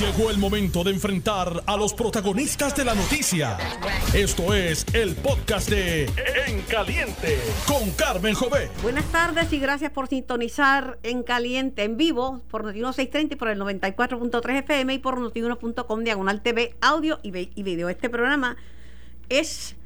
Llegó 0.00 0.30
el 0.30 0.36
momento 0.36 0.84
de 0.84 0.90
enfrentar 0.90 1.62
a 1.64 1.74
los 1.74 1.94
protagonistas 1.94 2.76
de 2.76 2.84
la 2.84 2.94
noticia. 2.94 3.56
Esto 4.12 4.52
es 4.52 4.84
el 4.92 5.14
podcast 5.14 5.70
de 5.70 6.04
En 6.46 6.60
Caliente 6.68 7.38
con 7.66 7.90
Carmen 7.92 8.34
Jové. 8.34 8.68
Buenas 8.82 9.06
tardes 9.06 9.50
y 9.54 9.58
gracias 9.58 9.90
por 9.92 10.08
sintonizar 10.08 10.98
En 11.02 11.22
Caliente 11.22 11.84
en 11.84 11.96
vivo 11.96 12.42
por 12.50 12.62
Notiuno 12.64 12.92
630 12.92 13.36
y 13.36 13.38
por 13.38 13.48
el 13.48 13.58
94.3 13.58 14.58
FM 14.64 14.92
y 14.92 14.98
por 14.98 15.18
notiuno.com 15.18 16.04
diagonal 16.04 16.42
TV, 16.42 16.76
audio 16.82 17.18
y, 17.22 17.30
y 17.58 17.62
video. 17.62 17.88
Este 17.88 18.10
programa 18.10 18.58
es 19.30 19.76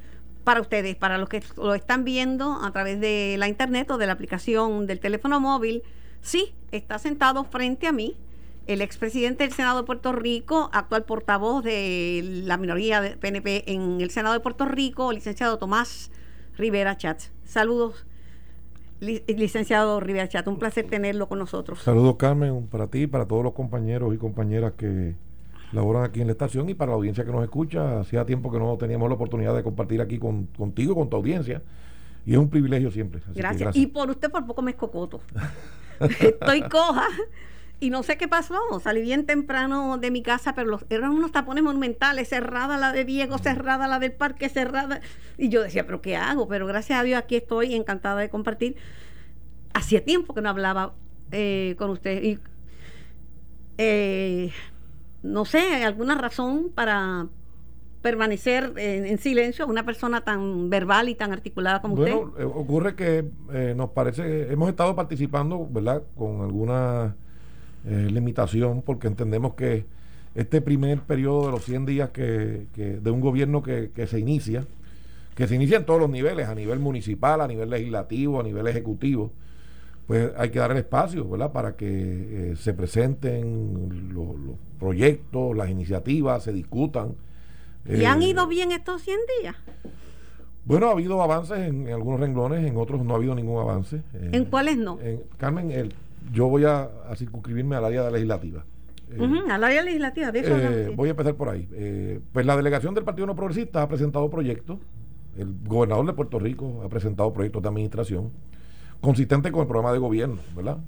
para 0.42 0.60
ustedes, 0.60 0.96
para 0.96 1.18
los 1.18 1.28
que 1.28 1.40
lo 1.56 1.76
están 1.76 2.02
viendo 2.02 2.58
a 2.64 2.72
través 2.72 2.98
de 2.98 3.36
la 3.38 3.46
internet 3.46 3.88
o 3.92 3.96
de 3.96 4.08
la 4.08 4.14
aplicación 4.14 4.88
del 4.88 4.98
teléfono 4.98 5.38
móvil. 5.38 5.84
Sí, 6.20 6.52
está 6.72 6.98
sentado 6.98 7.44
frente 7.44 7.86
a 7.86 7.92
mí 7.92 8.16
el 8.66 8.82
expresidente 8.82 9.44
del 9.44 9.52
Senado 9.52 9.80
de 9.80 9.86
Puerto 9.86 10.12
Rico, 10.12 10.70
actual 10.72 11.04
portavoz 11.04 11.64
de 11.64 12.42
la 12.44 12.56
minoría 12.56 13.00
de 13.00 13.16
PNP 13.16 13.72
en 13.72 14.00
el 14.00 14.10
Senado 14.10 14.34
de 14.34 14.40
Puerto 14.40 14.64
Rico, 14.64 15.12
licenciado 15.12 15.58
Tomás 15.58 16.10
Rivera 16.56 16.96
Chat. 16.96 17.20
Saludos, 17.44 18.06
licenciado 19.00 19.98
Rivera 20.00 20.28
Chat, 20.28 20.46
un 20.46 20.58
placer 20.58 20.86
tenerlo 20.86 21.28
con 21.28 21.38
nosotros. 21.38 21.80
Saludos, 21.82 22.16
Carmen, 22.16 22.66
para 22.68 22.86
ti, 22.86 23.06
para 23.06 23.26
todos 23.26 23.42
los 23.42 23.54
compañeros 23.54 24.14
y 24.14 24.18
compañeras 24.18 24.74
que 24.76 25.14
laboran 25.72 26.04
aquí 26.04 26.20
en 26.20 26.26
la 26.26 26.32
estación 26.32 26.68
y 26.68 26.74
para 26.74 26.90
la 26.90 26.96
audiencia 26.96 27.24
que 27.24 27.32
nos 27.32 27.42
escucha. 27.42 28.00
Hacía 28.00 28.24
tiempo 28.24 28.52
que 28.52 28.58
no 28.58 28.76
teníamos 28.76 29.08
la 29.08 29.14
oportunidad 29.14 29.54
de 29.54 29.62
compartir 29.62 30.00
aquí 30.00 30.18
con, 30.18 30.46
contigo, 30.46 30.94
con 30.94 31.08
tu 31.08 31.16
audiencia. 31.16 31.62
Y 32.26 32.32
es 32.32 32.38
un 32.38 32.50
privilegio 32.50 32.90
siempre. 32.90 33.20
gracias. 33.34 33.58
gracias. 33.58 33.76
Y 33.76 33.86
por 33.86 34.10
usted 34.10 34.30
por 34.30 34.46
poco 34.46 34.62
me 34.62 34.72
escocoto. 34.72 35.20
Estoy 36.00 36.62
coja 36.62 37.08
y 37.82 37.88
no 37.88 38.02
sé 38.02 38.18
qué 38.18 38.28
pasó, 38.28 38.58
salí 38.82 39.00
bien 39.00 39.24
temprano 39.24 39.96
de 39.96 40.10
mi 40.10 40.22
casa, 40.22 40.54
pero 40.54 40.68
los, 40.68 40.84
eran 40.90 41.12
unos 41.12 41.32
tapones 41.32 41.64
monumentales, 41.64 42.28
cerrada 42.28 42.76
la 42.76 42.92
de 42.92 43.06
Diego, 43.06 43.38
cerrada 43.38 43.88
la 43.88 43.98
del 43.98 44.12
parque, 44.12 44.50
cerrada. 44.50 45.00
Y 45.38 45.48
yo 45.48 45.62
decía, 45.62 45.86
pero 45.86 46.02
¿qué 46.02 46.14
hago? 46.14 46.46
Pero 46.46 46.66
gracias 46.66 47.00
a 47.00 47.02
Dios 47.02 47.18
aquí 47.18 47.36
estoy 47.36 47.74
encantada 47.74 48.20
de 48.20 48.28
compartir. 48.28 48.76
Hacía 49.72 50.04
tiempo 50.04 50.34
que 50.34 50.42
no 50.42 50.50
hablaba 50.50 50.92
eh, 51.32 51.74
con 51.78 51.88
usted. 51.88 52.22
Y 52.22 52.38
eh, 53.78 54.52
no 55.22 55.46
sé, 55.46 55.60
¿hay 55.60 55.82
alguna 55.82 56.16
razón 56.16 56.70
para 56.74 57.28
permanecer 58.02 58.74
en, 58.76 59.16
silencio 59.16 59.66
una 59.66 59.86
persona 59.86 60.20
tan 60.20 60.68
verbal 60.68 61.08
y 61.08 61.14
tan 61.14 61.32
articulada 61.32 61.80
como 61.80 61.94
usted? 61.94 62.14
Bueno, 62.14 62.34
eh, 62.38 62.44
ocurre 62.44 62.94
que 62.94 63.24
nos 63.74 63.88
parece, 63.90 64.52
hemos 64.52 64.68
estado 64.68 64.94
participando, 64.94 65.66
¿verdad? 65.70 66.02
Con 66.14 66.42
algunas 66.42 67.14
eh, 67.86 68.08
limitación 68.10 68.82
porque 68.82 69.06
entendemos 69.06 69.54
que 69.54 69.86
este 70.34 70.60
primer 70.60 71.00
periodo 71.00 71.46
de 71.46 71.52
los 71.52 71.64
100 71.64 71.86
días 71.86 72.10
que, 72.10 72.66
de 72.74 73.10
un 73.10 73.20
gobierno 73.20 73.62
que, 73.62 74.06
se 74.06 74.20
inicia, 74.20 74.64
que 75.34 75.48
se 75.48 75.54
inicia 75.54 75.78
en 75.78 75.86
todos 75.86 75.98
los 75.98 76.10
niveles, 76.10 76.48
a 76.48 76.54
nivel 76.54 76.78
municipal, 76.78 77.40
a 77.40 77.48
nivel 77.48 77.70
legislativo, 77.70 78.38
a 78.38 78.42
nivel 78.42 78.66
ejecutivo, 78.66 79.32
pues 80.06 80.30
hay 80.36 80.50
que 80.50 80.58
dar 80.58 80.72
el 80.72 80.76
espacio, 80.76 81.26
¿verdad? 81.28 81.52
Para 81.52 81.74
que 81.74 82.50
eh, 82.52 82.56
se 82.56 82.74
presenten 82.74 84.12
los, 84.12 84.26
proyectos, 84.78 85.56
las 85.56 85.70
iniciativas, 85.70 86.42
se 86.42 86.52
discutan. 86.52 87.14
¿Y 87.86 88.04
han 88.04 88.22
eh, 88.22 88.28
ido 88.28 88.46
bien 88.46 88.72
estos 88.72 89.02
100 89.02 89.18
días? 89.40 89.56
Bueno, 90.64 90.88
ha 90.88 90.92
habido 90.92 91.22
avances 91.22 91.58
en, 91.58 91.88
algunos 91.88 92.20
renglones, 92.20 92.64
en 92.68 92.76
otros 92.76 93.02
no 93.02 93.14
ha 93.14 93.16
habido 93.16 93.34
ningún 93.34 93.60
avance. 93.60 94.02
¿En 94.12 94.44
cuáles 94.44 94.76
no? 94.76 94.98
Carmen, 95.38 95.70
el, 95.70 95.94
yo 96.32 96.48
voy 96.48 96.64
a, 96.64 96.90
circunscribirme 97.16 97.76
al 97.76 97.84
área 97.84 98.10
legislativa. 98.10 98.64
Eh, 99.10 99.18
al 99.50 99.64
área 99.64 99.82
legislativa, 99.82 100.30
de 100.30 100.38
eso 100.38 100.56
eh, 100.56 100.92
Voy 100.94 101.08
a 101.08 101.10
empezar 101.10 101.34
por 101.34 101.48
ahí. 101.48 101.68
Eh, 101.72 102.20
pues 102.32 102.46
la 102.46 102.56
delegación 102.56 102.94
del 102.94 103.04
Partido 103.04 103.26
No 103.26 103.34
Progresista 103.34 103.82
ha 103.82 103.88
presentado 103.88 104.30
proyectos, 104.30 104.78
el 105.36 105.54
gobernador 105.66 106.06
de 106.06 106.12
Puerto 106.12 106.38
Rico 106.38 106.82
ha 106.84 106.88
presentado 106.88 107.32
proyectos 107.32 107.62
de 107.62 107.68
administración 107.68 108.30
consistentes 109.00 109.50
con 109.52 109.62
el 109.62 109.66
programa 109.66 109.92
de 109.92 109.98
gobierno, 109.98 110.38
¿verdad? 110.54 110.78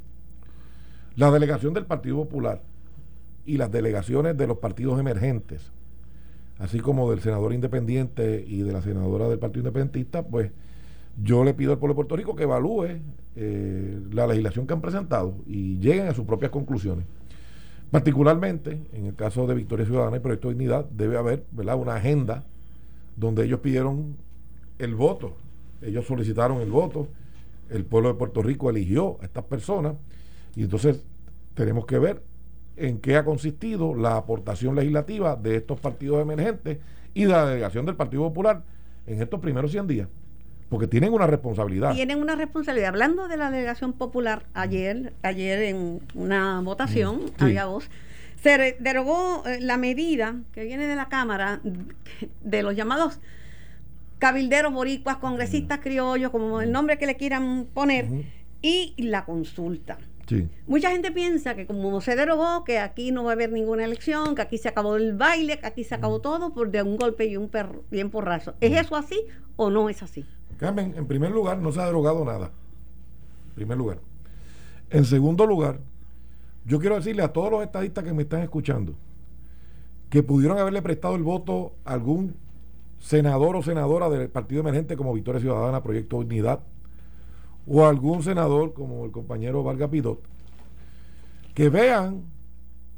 La 1.16 1.30
delegación 1.30 1.74
del 1.74 1.86
Partido 1.86 2.16
Popular 2.16 2.62
y 3.44 3.56
las 3.56 3.70
delegaciones 3.70 4.36
de 4.36 4.46
los 4.46 4.58
partidos 4.58 5.00
emergentes, 5.00 5.72
así 6.58 6.80
como 6.80 7.10
del 7.10 7.20
senador 7.20 7.52
independiente 7.52 8.44
y 8.46 8.62
de 8.62 8.72
la 8.72 8.82
senadora 8.82 9.28
del 9.28 9.38
Partido 9.38 9.60
Independentista, 9.60 10.22
pues 10.22 10.52
yo 11.22 11.44
le 11.44 11.54
pido 11.54 11.72
al 11.72 11.78
pueblo 11.78 11.94
de 11.94 11.96
Puerto 11.96 12.16
Rico 12.16 12.36
que 12.36 12.44
evalúe 12.44 13.00
eh, 13.34 13.98
la 14.12 14.26
legislación 14.26 14.66
que 14.66 14.74
han 14.74 14.82
presentado 14.82 15.34
y 15.46 15.78
lleguen 15.78 16.06
a 16.08 16.14
sus 16.14 16.26
propias 16.26 16.50
conclusiones. 16.50 17.06
Particularmente, 17.90 18.82
en 18.92 19.06
el 19.06 19.14
caso 19.14 19.46
de 19.46 19.54
Victoria 19.54 19.86
Ciudadana 19.86 20.18
y 20.18 20.20
Proyecto 20.20 20.48
de 20.48 20.54
Dignidad, 20.54 20.84
debe 20.90 21.16
haber 21.16 21.44
una 21.52 21.94
agenda 21.94 22.44
donde 23.16 23.44
ellos 23.44 23.60
pidieron 23.60 24.16
el 24.78 24.94
voto, 24.94 25.36
ellos 25.80 26.06
solicitaron 26.06 26.60
el 26.60 26.70
voto, 26.70 27.08
el 27.70 27.84
pueblo 27.84 28.10
de 28.10 28.18
Puerto 28.18 28.42
Rico 28.42 28.68
eligió 28.68 29.18
a 29.22 29.24
estas 29.24 29.44
personas. 29.44 29.94
Y 30.54 30.64
entonces 30.64 31.02
tenemos 31.54 31.86
que 31.86 31.98
ver 31.98 32.22
en 32.76 32.98
qué 32.98 33.16
ha 33.16 33.24
consistido 33.24 33.94
la 33.94 34.16
aportación 34.16 34.74
legislativa 34.74 35.36
de 35.36 35.56
estos 35.56 35.80
partidos 35.80 36.20
emergentes 36.20 36.78
y 37.14 37.24
de 37.24 37.28
la 37.28 37.46
delegación 37.46 37.86
del 37.86 37.96
Partido 37.96 38.24
Popular 38.24 38.62
en 39.06 39.22
estos 39.22 39.40
primeros 39.40 39.70
100 39.70 39.86
días 39.86 40.08
porque 40.72 40.86
tienen 40.86 41.12
una 41.12 41.26
responsabilidad. 41.26 41.92
Tienen 41.92 42.18
una 42.18 42.34
responsabilidad. 42.34 42.88
Hablando 42.88 43.28
de 43.28 43.36
la 43.36 43.50
delegación 43.50 43.92
popular, 43.92 44.46
ayer, 44.54 45.12
ayer 45.22 45.64
en 45.64 46.00
una 46.14 46.62
votación, 46.62 47.16
mm, 47.16 47.42
había 47.44 47.66
voz, 47.66 47.90
se 48.42 48.78
derogó 48.80 49.46
eh, 49.46 49.60
la 49.60 49.76
medida 49.76 50.36
que 50.54 50.64
viene 50.64 50.86
de 50.86 50.96
la 50.96 51.10
Cámara 51.10 51.60
de 52.40 52.62
los 52.62 52.74
llamados 52.74 53.20
cabilderos 54.18 54.72
boricuas, 54.72 55.18
congresistas 55.18 55.78
mm. 55.78 55.82
criollos, 55.82 56.30
como 56.30 56.62
el 56.62 56.70
mm. 56.70 56.72
nombre 56.72 56.96
que 56.96 57.04
le 57.04 57.18
quieran 57.18 57.66
poner, 57.74 58.06
y 58.62 58.94
la 58.96 59.26
consulta. 59.26 59.98
Mucha 60.66 60.90
gente 60.90 61.12
piensa 61.12 61.54
que 61.54 61.66
como 61.66 62.00
se 62.00 62.16
derogó, 62.16 62.64
que 62.64 62.78
aquí 62.78 63.12
no 63.12 63.24
va 63.24 63.32
a 63.32 63.34
haber 63.34 63.52
ninguna 63.52 63.84
elección, 63.84 64.34
que 64.34 64.40
aquí 64.40 64.56
se 64.56 64.70
acabó 64.70 64.96
el 64.96 65.12
baile, 65.12 65.58
que 65.58 65.66
aquí 65.66 65.84
se 65.84 65.94
acabó 65.94 66.22
todo 66.22 66.54
por 66.54 66.70
de 66.70 66.82
un 66.82 66.96
golpe 66.96 67.26
y 67.26 67.36
un 67.36 67.50
perro, 67.50 67.84
bien 67.90 68.08
porrazo. 68.08 68.54
¿Es 68.62 68.72
eso 68.72 68.96
así 68.96 69.20
o 69.56 69.68
no 69.68 69.90
es 69.90 70.02
así? 70.02 70.24
Carmen, 70.62 70.94
en 70.96 71.06
primer 71.08 71.32
lugar, 71.32 71.58
no 71.58 71.72
se 71.72 71.80
ha 71.80 71.86
derogado 71.86 72.24
nada. 72.24 72.52
En 73.48 73.54
primer 73.56 73.76
lugar. 73.76 73.98
En 74.90 75.04
segundo 75.04 75.44
lugar, 75.44 75.80
yo 76.64 76.78
quiero 76.78 76.94
decirle 76.94 77.24
a 77.24 77.32
todos 77.32 77.50
los 77.50 77.64
estadistas 77.64 78.04
que 78.04 78.12
me 78.12 78.22
están 78.22 78.42
escuchando 78.42 78.94
que 80.08 80.22
pudieron 80.22 80.58
haberle 80.58 80.80
prestado 80.80 81.16
el 81.16 81.24
voto 81.24 81.72
a 81.84 81.94
algún 81.94 82.36
senador 83.00 83.56
o 83.56 83.62
senadora 83.64 84.08
del 84.08 84.28
partido 84.28 84.60
emergente 84.60 84.96
como 84.96 85.12
Victoria 85.12 85.40
Ciudadana, 85.40 85.82
Proyecto 85.82 86.18
Unidad, 86.18 86.60
o 87.66 87.84
algún 87.84 88.22
senador 88.22 88.72
como 88.72 89.04
el 89.04 89.10
compañero 89.10 89.64
Vargas 89.64 89.90
Pidot, 89.90 90.20
que 91.54 91.70
vean, 91.70 92.22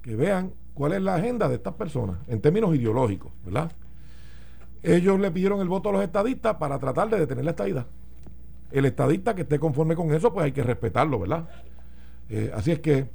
que 0.02 0.16
vean 0.16 0.52
cuál 0.74 0.92
es 0.92 1.00
la 1.00 1.14
agenda 1.14 1.48
de 1.48 1.54
estas 1.54 1.72
personas 1.74 2.18
en 2.26 2.42
términos 2.42 2.74
ideológicos, 2.74 3.32
¿verdad? 3.42 3.72
Ellos 4.84 5.18
le 5.18 5.30
pidieron 5.30 5.60
el 5.60 5.68
voto 5.68 5.88
a 5.88 5.92
los 5.92 6.02
estadistas 6.02 6.56
para 6.56 6.78
tratar 6.78 7.08
de 7.08 7.18
detener 7.18 7.44
la 7.44 7.52
estadidad. 7.52 7.86
El 8.70 8.84
estadista 8.84 9.34
que 9.34 9.42
esté 9.42 9.58
conforme 9.58 9.96
con 9.96 10.12
eso, 10.12 10.32
pues 10.32 10.44
hay 10.44 10.52
que 10.52 10.62
respetarlo, 10.62 11.18
¿verdad? 11.18 11.48
Eh, 12.28 12.52
así 12.54 12.70
es 12.70 12.80
que, 12.80 13.06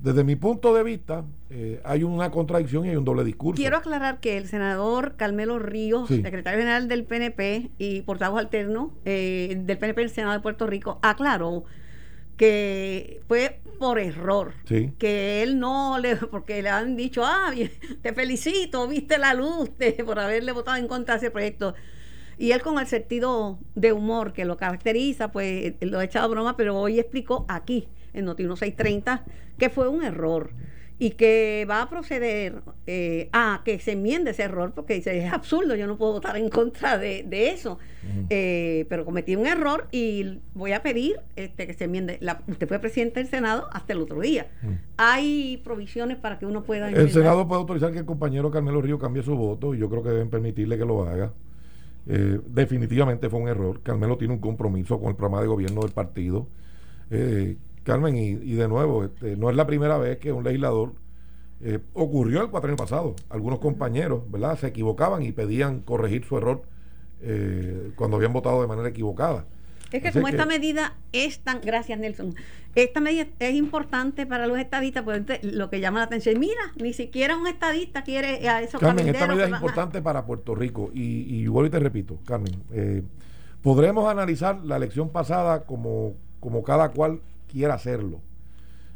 desde 0.00 0.22
mi 0.22 0.36
punto 0.36 0.74
de 0.74 0.82
vista, 0.82 1.24
eh, 1.48 1.80
hay 1.84 2.02
una 2.02 2.30
contradicción 2.30 2.84
y 2.84 2.90
hay 2.90 2.96
un 2.96 3.06
doble 3.06 3.24
discurso. 3.24 3.56
Quiero 3.56 3.78
aclarar 3.78 4.20
que 4.20 4.36
el 4.36 4.48
senador 4.48 5.14
Carmelo 5.16 5.58
Ríos, 5.58 6.08
secretario 6.08 6.58
general 6.58 6.88
del 6.88 7.04
PNP 7.04 7.70
y 7.78 8.02
portavoz 8.02 8.40
alterno 8.40 8.92
eh, 9.06 9.62
del 9.64 9.78
PNP 9.78 10.02
del 10.02 10.10
Senado 10.10 10.34
de 10.34 10.40
Puerto 10.40 10.66
Rico, 10.66 10.98
aclaró 11.02 11.64
que 12.38 13.20
fue 13.28 13.60
por 13.78 13.98
error, 13.98 14.54
que 14.98 15.42
él 15.42 15.58
no 15.58 15.98
le, 15.98 16.16
porque 16.30 16.62
le 16.62 16.70
han 16.70 16.96
dicho, 16.96 17.22
ah, 17.24 17.52
te 18.02 18.12
felicito, 18.14 18.88
viste 18.88 19.18
la 19.18 19.34
luz 19.34 19.70
por 20.06 20.18
haberle 20.18 20.52
votado 20.52 20.78
en 20.78 20.88
contra 20.88 21.14
de 21.14 21.18
ese 21.18 21.30
proyecto. 21.30 21.74
Y 22.38 22.52
él 22.52 22.62
con 22.62 22.78
el 22.78 22.86
sentido 22.86 23.58
de 23.74 23.92
humor 23.92 24.32
que 24.32 24.44
lo 24.44 24.56
caracteriza, 24.56 25.32
pues 25.32 25.74
lo 25.80 25.98
ha 25.98 26.04
echado 26.04 26.28
broma, 26.28 26.56
pero 26.56 26.78
hoy 26.78 27.00
explicó 27.00 27.44
aquí, 27.48 27.88
en 28.14 28.24
Noti 28.24 28.44
1630, 28.44 29.24
que 29.58 29.68
fue 29.68 29.88
un 29.88 30.04
error 30.04 30.50
y 31.00 31.10
que 31.10 31.64
va 31.70 31.82
a 31.82 31.88
proceder 31.88 32.62
eh, 32.86 33.28
a 33.32 33.62
que 33.64 33.78
se 33.78 33.92
enmiende 33.92 34.32
ese 34.32 34.42
error, 34.42 34.72
porque 34.74 34.94
dice, 34.94 35.16
es 35.16 35.32
absurdo, 35.32 35.76
yo 35.76 35.86
no 35.86 35.96
puedo 35.96 36.14
votar 36.14 36.36
en 36.36 36.48
contra 36.48 36.98
de, 36.98 37.24
eso, 37.50 37.78
eh, 38.30 38.84
pero 38.88 39.04
cometí 39.04 39.36
un 39.36 39.46
error 39.46 39.86
y 39.92 40.40
voy 40.54 40.72
a 40.72 40.82
pedir 40.82 41.20
este, 41.36 41.68
que 41.68 41.74
se 41.74 41.84
enmiende. 41.84 42.18
usted 42.48 42.66
fue 42.66 42.80
presidente 42.80 43.20
del 43.20 43.28
Senado 43.28 43.68
hasta 43.72 43.92
el 43.92 44.00
otro 44.00 44.20
día. 44.20 44.48
Hay 44.96 45.60
provisiones 45.62 46.16
para 46.16 46.38
que 46.38 46.46
uno 46.46 46.64
pueda... 46.64 46.90
El 46.90 47.10
Senado 47.10 47.46
puede 47.46 47.60
autorizar 47.60 47.92
que 47.92 47.98
el 47.98 48.06
compañero 48.06 48.50
Carmelo 48.50 48.82
Río 48.82 48.98
cambie 48.98 49.22
su 49.22 49.36
voto 49.36 49.74
y 49.74 49.78
yo 49.78 49.88
creo 49.88 50.02
que 50.02 50.10
deben 50.10 50.30
permitirle 50.30 50.78
que 50.78 50.84
lo 50.84 51.04
haga. 51.04 51.32
Eh, 52.08 52.40
definitivamente 52.46 53.28
fue 53.28 53.38
un 53.38 53.48
error. 53.48 53.82
Carmelo 53.82 54.16
tiene 54.16 54.34
un 54.34 54.40
compromiso 54.40 54.98
con 54.98 55.10
el 55.10 55.14
programa 55.14 55.42
de 55.42 55.46
gobierno 55.46 55.82
del 55.82 55.92
partido. 55.92 56.48
Carmen, 57.88 58.16
y, 58.16 58.54
de 58.54 58.68
nuevo, 58.68 59.04
este, 59.04 59.36
no 59.36 59.50
es 59.50 59.56
la 59.56 59.66
primera 59.66 59.98
vez 59.98 60.18
que 60.18 60.32
un 60.32 60.44
legislador 60.44 60.92
Eh, 61.60 61.80
ocurrió 61.92 62.40
el 62.40 62.50
cuatro 62.50 62.68
años 62.68 62.78
pasado. 62.78 63.16
Algunos 63.30 63.58
compañeros, 63.58 64.22
¿verdad? 64.30 64.56
Se 64.56 64.68
equivocaban 64.68 65.24
y 65.24 65.32
pedían 65.32 65.80
corregir 65.80 66.24
su 66.24 66.36
error 66.38 66.62
eh, 67.20 67.90
cuando 67.96 68.16
habían 68.16 68.32
votado 68.32 68.60
de 68.62 68.68
manera 68.68 68.88
equivocada. 68.88 69.44
Es 69.90 70.00
que 70.00 70.12
como 70.12 70.28
esta 70.28 70.46
medida 70.46 70.94
es 71.10 71.40
tan, 71.40 71.60
gracias 71.60 71.98
Nelson, 71.98 72.36
esta 72.76 73.00
medida 73.00 73.26
es 73.40 73.54
importante 73.54 74.24
para 74.24 74.46
los 74.46 74.56
estadistas, 74.56 75.02
pues 75.02 75.22
lo 75.42 75.68
que 75.68 75.80
llama 75.80 75.98
la 75.98 76.04
atención, 76.04 76.38
mira, 76.38 76.60
ni 76.80 76.92
siquiera 76.92 77.36
un 77.36 77.48
estadista 77.48 78.02
quiere 78.02 78.48
a 78.48 78.62
esos 78.62 78.80
Carmen, 78.80 79.08
esta 79.08 79.26
medida 79.26 79.46
es 79.46 79.50
importante 79.50 80.00
para 80.00 80.26
Puerto 80.26 80.54
Rico 80.54 80.92
y, 80.94 81.24
y 81.26 81.48
vuelvo 81.48 81.66
y 81.66 81.70
te 81.70 81.80
repito, 81.80 82.18
Carmen, 82.24 82.54
eh, 82.70 83.02
podremos 83.62 84.08
analizar 84.08 84.60
la 84.62 84.76
elección 84.76 85.08
pasada 85.08 85.64
como, 85.64 86.14
como 86.38 86.62
cada 86.62 86.90
cual 86.90 87.20
quiera 87.48 87.74
hacerlo. 87.74 88.20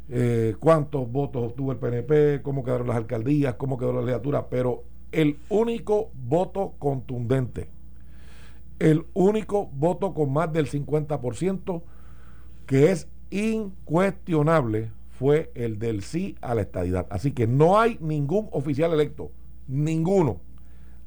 Eh, 0.09 0.55
cuántos 0.59 1.11
votos 1.11 1.43
obtuvo 1.43 1.71
el 1.71 1.77
PNP, 1.77 2.41
cómo 2.41 2.63
quedaron 2.63 2.87
las 2.87 2.97
alcaldías, 2.97 3.55
cómo 3.55 3.77
quedó 3.77 3.93
la 3.93 4.01
legislatura, 4.01 4.47
pero 4.49 4.83
el 5.11 5.37
único 5.49 6.11
voto 6.13 6.73
contundente 6.79 7.69
el 8.83 9.05
único 9.13 9.67
voto 9.67 10.13
con 10.13 10.33
más 10.33 10.51
del 10.51 10.69
50% 10.69 11.81
que 12.65 12.91
es 12.91 13.07
incuestionable 13.29 14.91
fue 15.11 15.51
el 15.55 15.79
del 15.79 16.03
sí 16.03 16.35
a 16.41 16.53
la 16.53 16.61
estadidad. 16.61 17.07
Así 17.09 17.31
que 17.31 17.47
no 17.47 17.79
hay 17.79 17.97
ningún 18.01 18.49
oficial 18.51 18.91
electo, 18.91 19.31
ninguno, 19.69 20.41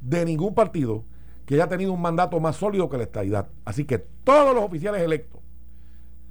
de 0.00 0.24
ningún 0.24 0.54
partido 0.54 1.04
que 1.44 1.54
haya 1.54 1.68
tenido 1.68 1.92
un 1.92 2.00
mandato 2.00 2.40
más 2.40 2.56
sólido 2.56 2.88
que 2.88 2.96
la 2.96 3.04
estadidad. 3.04 3.48
Así 3.66 3.84
que 3.84 3.98
todos 3.98 4.54
los 4.54 4.64
oficiales 4.64 5.02
electos 5.02 5.35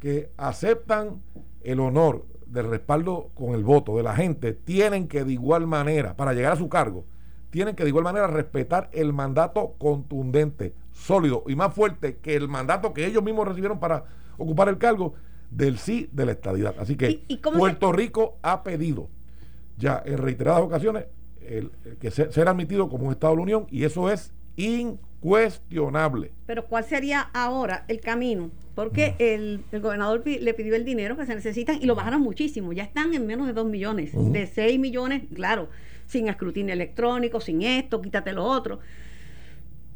que 0.05 0.29
aceptan 0.37 1.23
el 1.63 1.79
honor 1.79 2.27
del 2.45 2.69
respaldo 2.69 3.31
con 3.33 3.55
el 3.55 3.63
voto 3.63 3.97
de 3.97 4.03
la 4.03 4.15
gente 4.15 4.53
tienen 4.53 5.07
que 5.07 5.23
de 5.23 5.33
igual 5.33 5.65
manera, 5.65 6.15
para 6.15 6.33
llegar 6.33 6.51
a 6.51 6.57
su 6.57 6.69
cargo, 6.69 7.05
tienen 7.49 7.75
que 7.75 7.81
de 7.81 7.89
igual 7.89 8.03
manera 8.03 8.27
respetar 8.27 8.87
el 8.93 9.13
mandato 9.13 9.73
contundente, 9.79 10.75
sólido 10.91 11.43
y 11.47 11.55
más 11.55 11.73
fuerte 11.73 12.17
que 12.17 12.35
el 12.35 12.47
mandato 12.47 12.93
que 12.93 13.07
ellos 13.07 13.23
mismos 13.23 13.47
recibieron 13.47 13.79
para 13.79 14.03
ocupar 14.37 14.69
el 14.69 14.77
cargo 14.77 15.15
del 15.49 15.79
sí 15.79 16.07
de 16.11 16.27
la 16.27 16.33
estadidad. 16.33 16.75
Así 16.77 16.95
que 16.95 17.25
Puerto 17.57 17.91
Rico 17.91 18.37
ha 18.43 18.61
pedido 18.61 19.09
ya 19.75 20.03
en 20.05 20.19
reiteradas 20.19 20.61
ocasiones 20.61 21.05
el, 21.41 21.71
que 21.99 22.11
ser 22.11 22.47
admitido 22.47 22.89
como 22.89 23.07
un 23.07 23.11
Estado 23.11 23.33
de 23.33 23.37
la 23.37 23.41
Unión 23.41 23.65
y 23.71 23.85
eso 23.85 24.11
es 24.11 24.35
incuestionable. 25.25 26.31
Pero 26.45 26.65
¿cuál 26.67 26.83
sería 26.83 27.21
ahora 27.33 27.85
el 27.87 27.99
camino? 27.99 28.51
Porque 28.75 29.15
el, 29.17 29.63
gobernador 29.81 30.23
le 30.25 30.53
pidió 30.53 30.75
el 30.75 30.85
dinero 30.85 31.17
que 31.17 31.25
se 31.25 31.33
necesita 31.33 31.73
y 31.73 31.85
lo 31.85 31.95
bajaron 31.95 32.21
muchísimo. 32.21 32.73
Ya 32.73 32.83
están 32.83 33.13
en 33.13 33.25
menos 33.25 33.47
de 33.47 33.53
2 33.53 33.65
millones. 33.65 34.11
De 34.13 34.45
6 34.45 34.79
millones, 34.79 35.23
claro, 35.33 35.69
sin 36.05 36.27
escrutinio 36.27 36.73
electrónico, 36.73 37.41
sin 37.41 37.63
esto, 37.63 38.01
quítate 38.01 38.33
lo 38.33 38.43
otro 38.43 38.79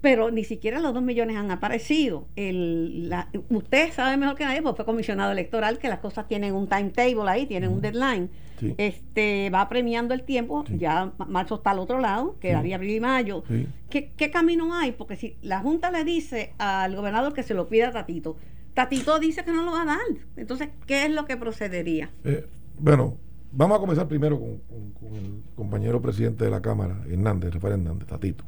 pero 0.01 0.31
ni 0.31 0.43
siquiera 0.43 0.79
los 0.79 0.93
dos 0.93 1.03
millones 1.03 1.35
han 1.35 1.51
aparecido. 1.51 2.27
El, 2.35 3.13
usted 3.49 3.91
sabe 3.91 4.15
mejor 4.17 4.35
que 4.35 4.45
nadie, 4.45 4.61
porque 4.61 4.77
fue 4.77 4.85
comisionado 4.85 5.31
electoral, 5.31 5.77
que 5.77 5.89
las 5.89 5.99
cosas 5.99 6.27
tienen 6.27 6.53
un 6.53 6.67
timetable 6.67 7.29
ahí, 7.29 7.45
tienen 7.45 7.71
un 7.71 7.81
deadline. 7.81 8.29
Este 8.77 9.49
va 9.49 9.69
premiando 9.69 10.13
el 10.13 10.23
tiempo, 10.23 10.65
ya 10.67 11.13
marzo 11.29 11.55
está 11.55 11.71
al 11.71 11.79
otro 11.79 11.99
lado, 11.99 12.37
quedaría 12.39 12.75
abril 12.75 12.95
y 12.95 12.99
mayo. 12.99 13.43
¿Qué, 13.89 14.11
¿Qué, 14.15 14.31
camino 14.31 14.73
hay? 14.73 14.91
Porque 14.91 15.15
si 15.15 15.37
la 15.41 15.59
Junta 15.59 15.91
le 15.91 16.03
dice 16.03 16.53
al 16.57 16.95
gobernador 16.95 17.33
que 17.33 17.43
se 17.43 17.53
lo 17.53 17.69
pida 17.69 17.89
a 17.89 17.91
Tatito, 17.91 18.35
Tatito 18.73 19.17
dice 19.19 19.45
que 19.45 19.51
no 19.51 19.63
lo 19.63 19.71
va 19.71 19.83
a 19.83 19.85
dar. 19.85 19.97
Entonces, 20.35 20.69
¿qué 20.85 21.05
es 21.05 21.11
lo 21.11 21.25
que 21.25 21.37
procedería? 21.37 22.09
Eh, 22.25 22.45
bueno, 22.77 23.17
vamos 23.51 23.77
a 23.77 23.79
comenzar 23.79 24.09
primero 24.09 24.37
con, 24.37 24.59
con 24.91 25.15
el 25.15 25.41
compañero 25.55 26.01
presidente 26.01 26.43
de 26.43 26.51
la 26.51 26.61
Cámara, 26.61 27.01
Hernández, 27.09 27.53
Rafael 27.53 27.75
Hernández, 27.75 28.07
Tatito 28.09 28.43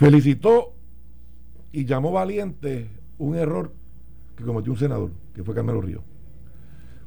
felicitó 0.00 0.72
y 1.72 1.84
llamó 1.84 2.10
valiente 2.10 2.88
un 3.18 3.36
error 3.36 3.74
que 4.34 4.44
cometió 4.44 4.72
un 4.72 4.78
senador, 4.78 5.10
que 5.34 5.44
fue 5.44 5.54
Carmelo 5.54 5.82
Río. 5.82 6.02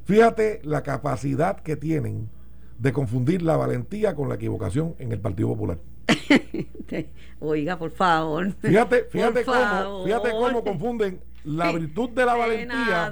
Fíjate 0.05 0.61
la 0.63 0.83
capacidad 0.83 1.59
que 1.59 1.75
tienen 1.75 2.29
de 2.77 2.93
confundir 2.93 3.41
la 3.41 3.57
valentía 3.57 4.13
con 4.13 4.29
la 4.29 4.35
equivocación 4.35 4.93
en 4.99 5.11
el 5.11 5.19
Partido 5.19 5.49
Popular. 5.49 5.79
Oiga, 7.39 7.79
por 7.79 7.89
favor. 7.89 8.51
Fíjate, 8.59 9.05
fíjate 9.05 9.43
cómo, 9.43 10.03
fíjate 10.05 10.29
cómo 10.29 10.63
confunden 10.63 11.19
la 11.45 11.71
virtud 11.71 12.11
de 12.11 12.25
la 12.27 12.35
valentía 12.35 13.11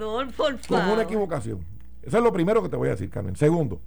con 0.67 0.89
una 0.89 1.01
equivocación. 1.01 1.65
Eso 2.03 2.17
es 2.17 2.23
lo 2.23 2.31
primero 2.31 2.61
que 2.61 2.69
te 2.69 2.75
voy 2.75 2.89
a 2.89 2.91
decir, 2.91 3.09
Carmen. 3.09 3.35
Segundo, 3.35 3.81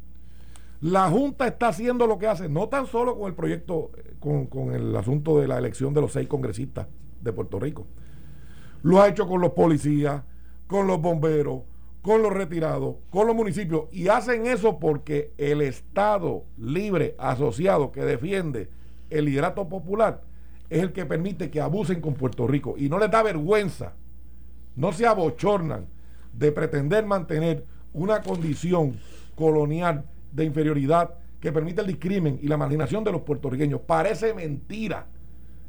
la 0.81 1.09
Junta 1.09 1.47
está 1.47 1.69
haciendo 1.69 2.07
lo 2.07 2.19
que 2.19 2.27
hace, 2.27 2.49
no 2.49 2.69
tan 2.69 2.87
solo 2.87 3.17
con 3.17 3.29
el 3.29 3.35
proyecto, 3.35 3.93
con, 4.25 4.73
el 4.73 4.97
asunto 4.97 5.39
de 5.39 5.47
la 5.47 5.59
elección 5.59 5.93
de 5.93 6.01
los 6.01 6.13
seis 6.13 6.27
congresistas 6.27 6.87
de 7.21 7.33
Puerto 7.33 7.61
Rico. 7.61 7.87
Lo 8.83 9.01
ha 9.01 9.09
hecho 9.09 9.29
con 9.29 9.41
los 9.41 9.53
policías, 9.53 10.23
con 10.67 10.87
los 10.87 11.01
bomberos, 11.01 11.63
con 12.03 12.23
los 12.23 12.33
retirados, 12.33 12.97
con 13.11 13.27
los 13.27 13.37
municipios. 13.37 13.85
Y 13.93 14.09
hacen 14.09 14.47
eso 14.47 14.79
porque 14.79 15.33
el 15.37 15.61
Estado 15.61 16.45
libre 16.59 17.15
asociado 17.19 17.93
que 17.93 18.03
defiende 18.03 18.71
el 19.11 19.27
liderato 19.27 19.69
popular 19.69 20.23
es 20.71 20.83
el 20.83 20.93
que 20.93 21.05
permite 21.05 21.51
que 21.51 21.61
abusen 21.61 22.01
con 22.01 22.15
Puerto 22.15 22.47
Rico. 22.47 22.75
Y 22.77 22.89
no 22.89 22.99
les 22.99 23.11
da 23.11 23.23
vergüenza, 23.23 23.93
no 24.77 24.93
se 24.93 25.07
abochornan 25.07 25.87
de 26.33 26.51
pretender 26.51 27.05
mantener 27.07 27.65
una 27.93 28.23
condición 28.23 28.97
colonial 29.35 30.05
de 30.33 30.45
inferioridad 30.45 31.15
que 31.45 31.53
permite 31.53 31.83
el 31.83 31.87
discrimen 31.87 32.39
y 32.41 32.49
la 32.49 32.57
marginación 32.57 33.05
de 33.05 33.13
los 33.13 33.21
puertorriqueños. 33.21 33.83
Parece 33.83 34.33
mentira 34.33 35.05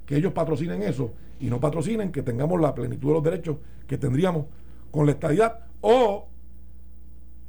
que 0.05 0.15
ellos 0.15 0.31
patrocinen 0.31 0.81
eso 0.81 1.11
y 1.37 1.47
no 1.47 1.59
patrocinen 1.59 2.13
que 2.13 2.23
tengamos 2.23 2.61
la 2.61 2.73
plenitud 2.73 3.09
de 3.09 3.13
los 3.13 3.21
derechos 3.21 3.57
que 3.85 3.97
tendríamos 3.97 4.45
con 4.89 5.05
la 5.05 5.11
estadidad 5.11 5.65
o 5.81 6.29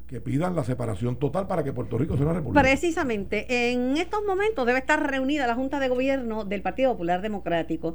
que 0.09 0.21
pidan 0.21 0.57
la 0.57 0.65
separación 0.65 1.15
total 1.21 1.47
para 1.47 1.63
que 1.63 1.73
Puerto 1.73 1.99
Rico 1.99 2.17
sea 2.17 2.27
una 2.27 2.35
república. 2.35 2.61
Precisamente, 2.61 3.71
en 3.71 3.97
estos 3.97 4.25
momentos 4.25 4.67
debe 4.67 4.81
estar 4.81 5.09
reunida 5.09 5.47
la 5.47 5.55
Junta 5.55 5.79
de 5.79 5.87
Gobierno 5.87 6.45
del 6.45 6.63
Partido 6.63 6.91
Popular 6.91 7.23
Democrático 7.23 7.95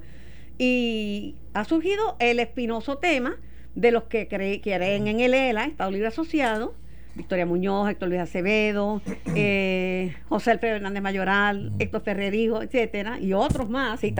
y 0.57 1.35
ha 1.53 1.65
surgido 1.65 2.15
el 2.19 2.39
espinoso 2.39 2.99
tema 2.99 3.35
de 3.75 3.91
los 3.91 4.03
que 4.03 4.29
creen 4.29 5.07
en 5.09 5.19
el 5.19 5.33
ELA, 5.33 5.65
Estado 5.65 5.91
Libre 5.91 6.07
Asociado, 6.07 6.73
Victoria 7.15 7.45
Muñoz, 7.45 7.89
Héctor 7.89 8.09
Luis 8.09 8.21
Acevedo, 8.21 9.01
eh, 9.35 10.15
José 10.29 10.51
Alfredo 10.51 10.75
Hernández 10.75 11.03
Mayoral, 11.03 11.73
Héctor 11.79 12.01
Ferrerijo, 12.01 12.61
etcétera, 12.61 13.19
y 13.19 13.33
otros 13.33 13.69
más. 13.69 14.03
Y, 14.03 14.13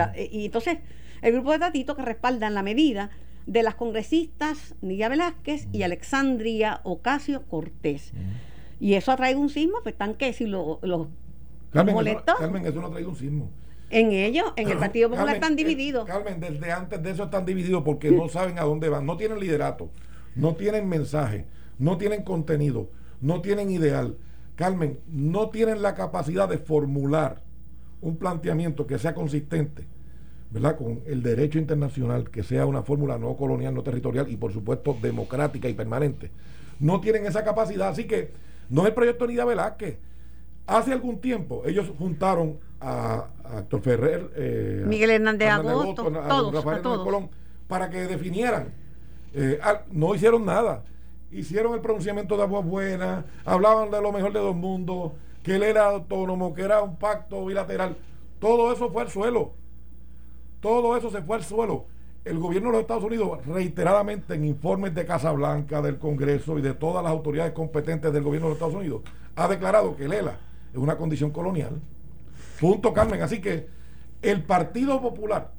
entonces, 0.44 0.78
el 1.22 1.32
grupo 1.32 1.52
de 1.52 1.58
Tatito 1.58 1.96
que 1.96 2.02
respaldan 2.02 2.54
la 2.54 2.62
medida 2.62 3.10
de 3.46 3.62
las 3.62 3.74
congresistas 3.74 4.74
Nidia 4.82 5.08
Velázquez 5.08 5.68
y 5.72 5.82
Alexandria 5.82 6.80
Ocasio 6.84 7.42
Cortés. 7.46 8.12
Y 8.78 8.94
eso 8.94 9.12
ha 9.12 9.16
traído 9.16 9.40
un 9.40 9.48
sismo, 9.48 9.78
pues 9.82 9.94
están 9.94 10.14
que 10.14 10.32
si 10.32 10.46
los 10.46 10.78
lo 10.82 11.08
Carmen, 11.72 12.06
Eso, 12.06 12.22
Carmen, 12.38 12.66
eso 12.66 12.80
no 12.80 12.88
ha 12.88 12.90
traído 12.90 13.08
un 13.08 13.16
sismo. 13.16 13.50
En 13.88 14.12
ellos, 14.12 14.52
en 14.56 14.70
el 14.70 14.78
Partido 14.78 15.10
Popular 15.10 15.34
están 15.34 15.56
divididos. 15.56 16.06
Carmen, 16.06 16.40
desde 16.40 16.72
antes 16.72 17.02
de 17.02 17.10
eso 17.10 17.24
están 17.24 17.44
divididos 17.44 17.82
porque 17.82 18.10
no 18.10 18.28
saben 18.28 18.58
a 18.58 18.62
dónde 18.62 18.88
van, 18.88 19.06
no 19.06 19.16
tienen 19.16 19.38
liderato, 19.38 19.90
no 20.34 20.54
tienen 20.54 20.88
mensaje 20.88 21.46
no 21.82 21.98
tienen 21.98 22.22
contenido, 22.22 22.88
no 23.20 23.40
tienen 23.40 23.68
ideal. 23.70 24.16
Carmen, 24.54 25.00
no 25.08 25.50
tienen 25.50 25.82
la 25.82 25.94
capacidad 25.94 26.48
de 26.48 26.58
formular 26.58 27.42
un 28.00 28.16
planteamiento 28.16 28.86
que 28.86 29.00
sea 29.00 29.14
consistente, 29.14 29.84
¿verdad? 30.50 30.76
Con 30.76 31.00
el 31.06 31.22
derecho 31.24 31.58
internacional, 31.58 32.30
que 32.30 32.44
sea 32.44 32.66
una 32.66 32.82
fórmula 32.82 33.18
no 33.18 33.36
colonial, 33.36 33.74
no 33.74 33.82
territorial 33.82 34.30
y 34.30 34.36
por 34.36 34.52
supuesto 34.52 34.96
democrática 35.02 35.68
y 35.68 35.74
permanente. 35.74 36.30
No 36.78 37.00
tienen 37.00 37.26
esa 37.26 37.42
capacidad, 37.42 37.88
así 37.88 38.04
que 38.04 38.30
no 38.70 38.82
es 38.82 38.88
el 38.88 38.94
proyecto 38.94 39.26
Nida 39.26 39.44
Velázquez. 39.44 39.98
Hace 40.68 40.92
algún 40.92 41.20
tiempo 41.20 41.64
ellos 41.66 41.92
juntaron 41.98 42.58
a, 42.80 43.26
Héctor 43.58 43.80
Ferrer, 43.80 44.30
eh, 44.36 44.84
Miguel 44.86 45.10
Hernández 45.10 45.48
Agosto, 45.48 46.04
todos, 46.04 46.54
Rafael 46.54 46.82
Colón, 46.82 47.28
para 47.66 47.90
que 47.90 48.02
definieran. 48.06 48.68
Eh, 49.34 49.58
no 49.90 50.14
hicieron 50.14 50.44
nada 50.44 50.84
hicieron 51.32 51.74
el 51.74 51.80
pronunciamiento 51.80 52.36
de 52.36 52.42
Agua 52.42 52.60
Buena, 52.60 53.24
hablaban 53.44 53.90
de 53.90 54.00
lo 54.00 54.12
mejor 54.12 54.32
de 54.32 54.40
dos 54.40 54.54
mundos, 54.54 55.12
que 55.42 55.56
él 55.56 55.62
era 55.62 55.86
autónomo, 55.86 56.54
que 56.54 56.62
era 56.62 56.82
un 56.82 56.96
pacto 56.96 57.44
bilateral. 57.46 57.96
Todo 58.38 58.72
eso 58.72 58.90
fue 58.90 59.02
al 59.02 59.10
suelo. 59.10 59.52
Todo 60.60 60.96
eso 60.96 61.10
se 61.10 61.22
fue 61.22 61.36
al 61.36 61.44
suelo. 61.44 61.86
El 62.24 62.38
gobierno 62.38 62.68
de 62.68 62.72
los 62.74 62.80
Estados 62.82 63.02
Unidos, 63.02 63.44
reiteradamente 63.46 64.34
en 64.34 64.44
informes 64.44 64.94
de 64.94 65.04
Casa 65.04 65.32
Blanca, 65.32 65.82
del 65.82 65.98
Congreso 65.98 66.58
y 66.58 66.62
de 66.62 66.74
todas 66.74 67.02
las 67.02 67.10
autoridades 67.10 67.52
competentes 67.52 68.12
del 68.12 68.22
gobierno 68.22 68.46
de 68.46 68.50
los 68.50 68.58
Estados 68.58 68.76
Unidos, 68.76 69.02
ha 69.34 69.48
declarado 69.48 69.96
que 69.96 70.04
el 70.04 70.12
ELA 70.12 70.38
es 70.72 70.78
una 70.78 70.96
condición 70.96 71.30
colonial. 71.30 71.80
Punto, 72.60 72.92
Carmen. 72.92 73.22
Así 73.22 73.40
que 73.40 73.66
el 74.22 74.44
Partido 74.44 75.02
Popular 75.02 75.50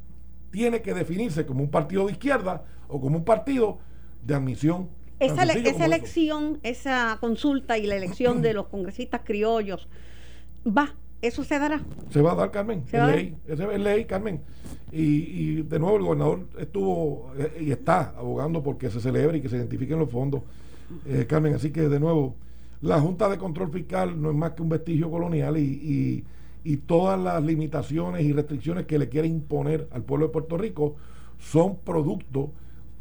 tiene 0.51 0.81
que 0.81 0.93
definirse 0.93 1.45
como 1.45 1.63
un 1.63 1.69
partido 1.69 2.05
de 2.05 2.13
izquierda 2.13 2.63
o 2.87 3.01
como 3.01 3.17
un 3.17 3.25
partido 3.25 3.79
de 4.23 4.35
admisión 4.35 4.87
esa, 5.25 5.43
esa 5.43 5.85
elección, 5.85 6.59
esa 6.63 7.17
consulta 7.19 7.77
y 7.77 7.87
la 7.87 7.95
elección 7.95 8.41
de 8.41 8.53
los 8.53 8.67
congresistas 8.67 9.21
criollos 9.23 9.87
va, 10.65 10.95
eso 11.21 11.43
se 11.43 11.57
dará. 11.59 11.81
Se 12.09 12.21
va 12.21 12.33
a 12.33 12.35
dar, 12.35 12.51
Carmen. 12.51 12.83
es 12.91 13.07
ley, 13.07 13.35
es 13.47 13.79
ley, 13.79 14.05
Carmen. 14.05 14.41
Y, 14.91 15.63
de 15.63 15.79
nuevo 15.79 15.97
el 15.97 16.03
gobernador 16.03 16.47
estuvo 16.59 17.33
eh, 17.37 17.63
y 17.65 17.71
está 17.71 18.13
abogando 18.17 18.61
porque 18.61 18.89
se 18.89 18.99
celebre 18.99 19.37
y 19.37 19.41
que 19.41 19.49
se 19.49 19.57
identifiquen 19.57 19.99
los 19.99 20.09
fondos, 20.09 20.41
eh, 21.05 21.25
Carmen. 21.27 21.55
Así 21.55 21.71
que 21.71 21.89
de 21.89 21.99
nuevo, 21.99 22.35
la 22.81 22.99
Junta 22.99 23.29
de 23.29 23.37
Control 23.37 23.71
Fiscal 23.71 24.21
no 24.21 24.29
es 24.29 24.35
más 24.35 24.51
que 24.51 24.61
un 24.61 24.69
vestigio 24.69 25.09
colonial 25.09 25.57
y, 25.57 26.23
y 26.63 26.77
todas 26.77 27.19
las 27.19 27.43
limitaciones 27.43 28.23
y 28.23 28.33
restricciones 28.33 28.85
que 28.85 28.97
le 28.97 29.09
quiere 29.09 29.27
imponer 29.27 29.87
al 29.91 30.03
pueblo 30.03 30.27
de 30.27 30.33
Puerto 30.33 30.57
Rico 30.57 30.95
son 31.39 31.77
producto 31.77 32.51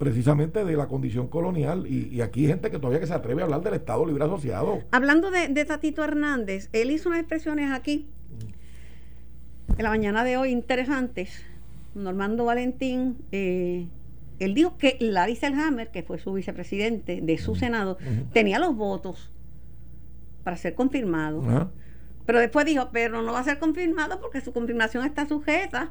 precisamente 0.02 0.64
de 0.64 0.76
la 0.76 0.88
condición 0.88 1.28
colonial. 1.28 1.86
Y, 1.86 2.20
aquí 2.22 2.40
hay 2.40 2.48
gente 2.48 2.72
que 2.72 2.78
todavía 2.80 2.98
que 2.98 3.06
se 3.06 3.14
atreve 3.14 3.42
a 3.42 3.44
hablar 3.44 3.62
del 3.62 3.74
Estado 3.74 4.04
Libre 4.04 4.24
Asociado. 4.24 4.80
Hablando 4.90 5.30
de, 5.30 5.64
Tatito 5.64 6.02
Hernández, 6.02 6.68
él 6.72 6.90
hizo 6.90 7.08
unas 7.08 7.20
expresiones 7.20 7.70
aquí, 7.70 8.08
en 9.78 9.84
la 9.84 9.90
mañana 9.90 10.24
de 10.24 10.36
hoy, 10.36 10.50
interesantes. 10.50 11.44
Normando 11.94 12.44
Valentín, 12.44 13.18
eh, 13.30 13.86
él 14.40 14.54
dijo 14.54 14.76
que 14.76 14.96
Larry 14.98 15.36
Selhammer, 15.36 15.92
que 15.92 16.02
fue 16.02 16.18
su 16.18 16.32
vicepresidente 16.32 17.20
de 17.22 17.38
su 17.38 17.54
Senado, 17.54 17.96
tenía 18.32 18.58
los 18.58 18.74
votos 18.74 19.30
para 20.42 20.56
ser 20.56 20.74
confirmado. 20.74 21.70
Pero 22.26 22.38
después 22.38 22.64
dijo, 22.64 22.90
pero 22.92 23.22
no 23.22 23.32
va 23.32 23.40
a 23.40 23.44
ser 23.44 23.58
confirmado 23.58 24.20
porque 24.20 24.40
su 24.40 24.52
confirmación 24.52 25.04
está 25.04 25.26
sujeta 25.26 25.90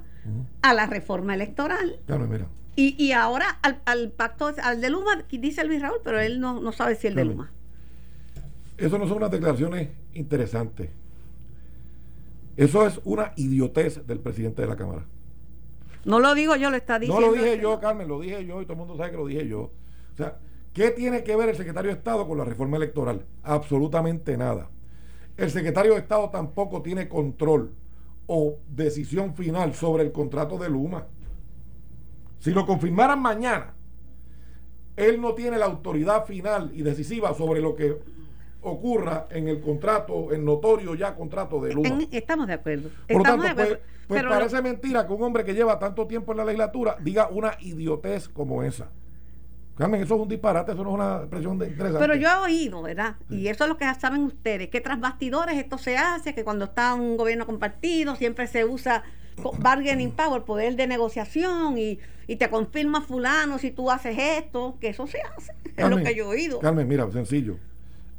a 0.62 0.74
la 0.74 0.86
reforma 0.86 1.34
electoral. 1.34 2.00
Claro, 2.06 2.28
mira. 2.28 2.48
Y, 2.76 3.12
ahora 3.12 3.60
al, 3.86 4.12
pacto, 4.12 4.52
al 4.64 4.82
de 4.82 4.90
Luma, 4.90 5.24
dice 5.30 5.64
Luis 5.66 5.82
Raúl, 5.82 6.00
pero 6.04 6.20
él 6.20 6.40
no, 6.40 6.72
sabe 6.72 6.96
si 6.96 7.08
el 7.08 7.16
de 7.16 7.26
Luma. 7.26 7.52
Eso 8.78 8.98
no 8.98 9.08
son 9.08 9.18
unas 9.18 9.32
declaraciones 9.32 9.90
interesantes. 10.14 10.90
Eso 12.58 12.86
es 12.86 13.00
una 13.04 13.34
idiotez 13.36 14.06
del 14.08 14.20
presidente 14.20 14.62
de 14.62 14.68
la 14.68 14.76
Cámara. 14.76 15.06
No 16.06 16.20
lo 16.20 16.34
digo 16.34 16.56
yo, 16.56 16.70
lo 16.70 16.78
está 16.78 16.98
diciendo. 16.98 17.22
No 17.22 17.28
lo 17.28 17.34
dije 17.34 17.60
yo, 17.62 17.80
Carmen, 17.80 18.08
lo 18.08 18.20
dije 18.20 18.46
yo 18.46 18.62
y 18.62 18.66
todo 18.66 18.74
el 18.74 18.80
mundo 18.80 18.98
sabe 18.98 19.12
que 19.12 19.18
lo 19.18 19.28
dije 19.28 19.48
yo. 19.48 19.60
O 20.14 20.18
sea, 20.18 20.38
¿qué 20.74 20.92
tiene 20.92 21.24
que 21.24 21.36
ver 21.36 21.50
el 21.50 21.56
secretario 21.56 21.92
de 21.92 21.98
Estado 21.98 22.28
con 22.28 22.38
la 22.38 22.46
reforma 22.46 22.78
electoral? 22.78 23.26
Absolutamente 23.44 24.36
nada. 24.38 24.70
El 25.38 25.50
secretario 25.50 25.94
de 25.94 26.00
Estado 26.00 26.30
tampoco 26.30 26.82
tiene 26.82 27.08
control 27.08 27.74
o 28.28 28.60
decisión 28.70 29.36
final 29.36 29.74
sobre 29.74 30.04
el 30.04 30.12
contrato 30.12 30.58
de 30.58 30.70
Luma. 30.70 31.08
Si 32.40 32.52
lo 32.52 32.66
confirmaran 32.66 33.22
mañana, 33.22 33.74
él 34.96 35.20
no 35.22 35.34
tiene 35.34 35.58
la 35.58 35.66
autoridad 35.66 36.26
final 36.26 36.72
y 36.74 36.82
decisiva 36.82 37.34
sobre 37.34 37.62
lo 37.62 37.76
que 37.76 37.98
ocurra 38.62 39.28
en 39.32 39.48
el 39.48 39.60
contrato, 39.60 40.32
el 40.32 40.46
notorio 40.46 40.96
ya 40.96 41.16
contrato 41.16 41.60
de 41.62 41.74
Luma. 41.74 41.90
estamos 42.12 42.48
de 42.48 42.54
acuerdo. 42.54 42.90
Por 43.08 43.18
lo 43.18 43.24
tanto, 43.24 43.48
pues, 43.56 43.80
pues 44.08 44.24
parece 44.24 44.62
mentira 44.62 45.08
que 45.08 45.14
un 45.14 45.24
hombre 45.24 45.44
que 45.44 45.54
lleva 45.54 45.80
tanto 45.80 46.08
tiempo 46.08 46.32
en 46.32 46.40
la 46.40 46.46
legislatura 46.46 46.98
diga 47.02 47.30
una 47.30 47.58
idiotez 47.60 48.30
como 48.30 48.64
esa. 48.64 48.92
Carmen, 49.82 50.04
eso 50.04 50.14
es 50.14 50.22
un 50.22 50.28
disparate, 50.28 50.74
eso 50.74 50.84
no 50.84 50.92
es 50.92 50.94
una 50.94 51.18
expresión 51.22 51.58
de 51.58 51.66
interesante. 51.66 52.06
Pero 52.06 52.14
yo 52.14 52.30
he 52.30 52.36
oído, 52.36 52.84
¿verdad? 52.84 53.16
Y 53.32 53.48
eso 53.48 53.64
es 53.64 53.68
lo 53.68 53.78
que 53.78 53.86
ya 53.86 53.96
saben 53.96 54.22
ustedes, 54.22 54.70
que 54.70 54.80
tras 54.80 55.00
bastidores 55.00 55.58
esto 55.58 55.80
se 55.80 55.98
hace, 55.98 56.36
que 56.36 56.44
cuando 56.44 56.66
está 56.66 56.94
un 56.94 57.18
gobierno 57.18 57.48
compartido 57.48 58.16
siempre 58.16 58.46
se 58.46 58.64
usa 58.64 59.02
bargaining 59.58 60.12
power, 60.12 60.44
poder 60.44 60.76
de 60.76 60.86
negociación 60.86 61.80
y, 61.80 61.98
te 62.38 62.48
confirma 62.52 63.02
fulano 63.02 63.58
si 63.58 63.72
tú 63.72 63.90
haces 63.90 64.16
esto, 64.20 64.78
que 64.80 64.90
eso 64.90 65.08
se 65.08 65.20
hace, 65.22 65.52
es 65.76 65.90
lo 65.90 65.98
que 65.98 66.14
yo 66.14 66.26
he 66.26 66.28
oído. 66.28 66.60
Carmen, 66.60 66.88
mira, 66.88 67.12
sencillo. 67.12 67.58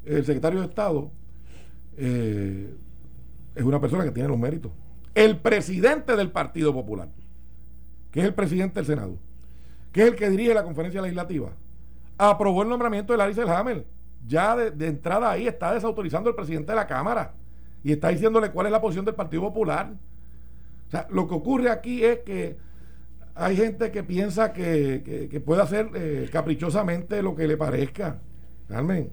El 0.04 0.26
secretario 0.26 0.58
de 0.58 0.66
Estado 0.66 1.12
eh, 1.96 2.74
es 3.54 3.62
una 3.62 3.80
persona 3.80 4.02
que 4.02 4.10
tiene 4.10 4.28
los 4.28 4.38
méritos. 4.38 4.72
El 5.14 5.38
presidente 5.38 6.16
del 6.16 6.32
Partido 6.32 6.72
Popular, 6.72 7.08
que 8.10 8.18
es 8.18 8.26
el 8.26 8.34
presidente 8.34 8.80
del 8.80 8.86
Senado, 8.86 9.16
que 9.92 10.02
es 10.02 10.08
el 10.08 10.16
que 10.16 10.30
dirige 10.30 10.54
la 10.54 10.64
conferencia 10.64 11.02
legislativa, 11.02 11.50
aprobó 12.18 12.62
el 12.62 12.68
nombramiento 12.68 13.12
de 13.12 13.18
Larry 13.18 13.34
Selhammer. 13.34 13.86
Ya 14.26 14.56
de, 14.56 14.70
de 14.70 14.86
entrada 14.86 15.30
ahí 15.30 15.48
está 15.48 15.74
desautorizando 15.74 16.30
el 16.30 16.36
presidente 16.36 16.72
de 16.72 16.76
la 16.76 16.86
Cámara 16.86 17.34
y 17.82 17.92
está 17.92 18.08
diciéndole 18.08 18.50
cuál 18.52 18.66
es 18.66 18.72
la 18.72 18.80
posición 18.80 19.04
del 19.04 19.16
Partido 19.16 19.42
Popular 19.42 19.92
sea, 20.92 21.06
lo 21.10 21.26
que 21.26 21.34
ocurre 21.34 21.70
aquí 21.70 22.04
es 22.04 22.20
que 22.20 22.56
hay 23.34 23.56
gente 23.56 23.90
que 23.90 24.02
piensa 24.02 24.52
que, 24.52 25.42
puede 25.44 25.62
hacer 25.62 25.90
eh, 25.94 26.28
caprichosamente 26.30 27.22
lo 27.22 27.34
que 27.34 27.48
le 27.48 27.56
parezca, 27.56 28.18
Carmen. 28.68 29.10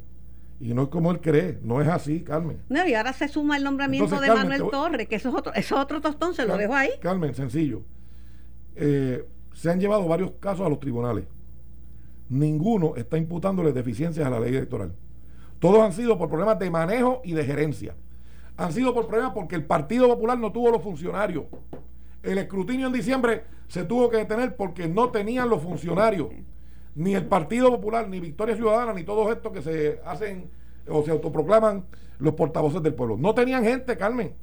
Y 0.59 0.73
no 0.73 0.83
es 0.83 0.89
como 0.89 1.09
él 1.11 1.21
cree, 1.21 1.57
no 1.63 1.81
es 1.81 1.87
así, 1.87 2.19
Carmen. 2.21 2.61
No, 2.67 2.85
y 2.85 2.93
ahora 2.93 3.13
se 3.13 3.29
suma 3.29 3.55
el 3.55 3.63
nombramiento 3.63 4.19
de 4.19 4.27
Manuel 4.27 4.63
Torres, 4.69 5.07
que 5.07 5.15
eso 5.15 5.29
es 5.29 5.35
otro, 5.35 5.53
eso 5.53 5.75
es 5.75 5.81
otro 5.81 6.01
tostón, 6.01 6.35
se 6.35 6.45
lo 6.45 6.57
dejo 6.57 6.75
ahí. 6.75 6.89
Carmen, 7.01 7.33
sencillo. 7.33 7.81
Eh, 8.75 9.25
se 9.53 9.69
han 9.69 9.79
llevado 9.79 10.07
varios 10.07 10.31
casos 10.39 10.65
a 10.65 10.69
los 10.69 10.79
tribunales. 10.79 11.25
Ninguno 12.29 12.95
está 12.95 13.17
imputándole 13.17 13.73
deficiencias 13.73 14.25
a 14.25 14.29
la 14.29 14.39
ley 14.39 14.55
electoral. 14.55 14.93
Todos 15.59 15.79
han 15.79 15.93
sido 15.93 16.17
por 16.17 16.29
problemas 16.29 16.59
de 16.59 16.69
manejo 16.69 17.21
y 17.23 17.33
de 17.33 17.43
gerencia 17.43 17.95
han 18.59 18.73
sido 18.73 18.93
por 18.93 19.07
problemas 19.07 19.31
porque 19.33 19.55
el 19.55 19.63
Partido 19.63 20.07
Popular 20.09 20.37
no 20.37 20.51
tuvo 20.51 20.69
los 20.69 20.83
funcionarios. 20.83 21.45
El 22.21 22.37
escrutinio 22.37 22.87
en 22.87 22.93
diciembre 22.93 23.45
se 23.69 23.85
tuvo 23.85 24.09
que 24.09 24.17
detener 24.17 24.57
porque 24.57 24.85
no 24.89 25.11
tenían 25.11 25.49
los 25.49 25.63
funcionarios. 25.63 26.27
Ni 26.93 27.15
el 27.15 27.25
Partido 27.25 27.69
Popular, 27.69 28.09
ni 28.09 28.19
Victoria 28.19 28.57
Ciudadana, 28.57 28.93
ni 28.93 29.05
todos 29.05 29.31
estos 29.31 29.53
que 29.53 29.61
se 29.61 30.01
hacen 30.05 30.49
o 30.89 31.03
se 31.03 31.11
autoproclaman 31.11 31.85
los 32.17 32.33
portavoces 32.33 32.83
del 32.83 32.93
pueblo. 32.93 33.15
No 33.17 33.33
tenían 33.33 33.63
gente, 33.63 33.95
Carmen. 33.95 34.33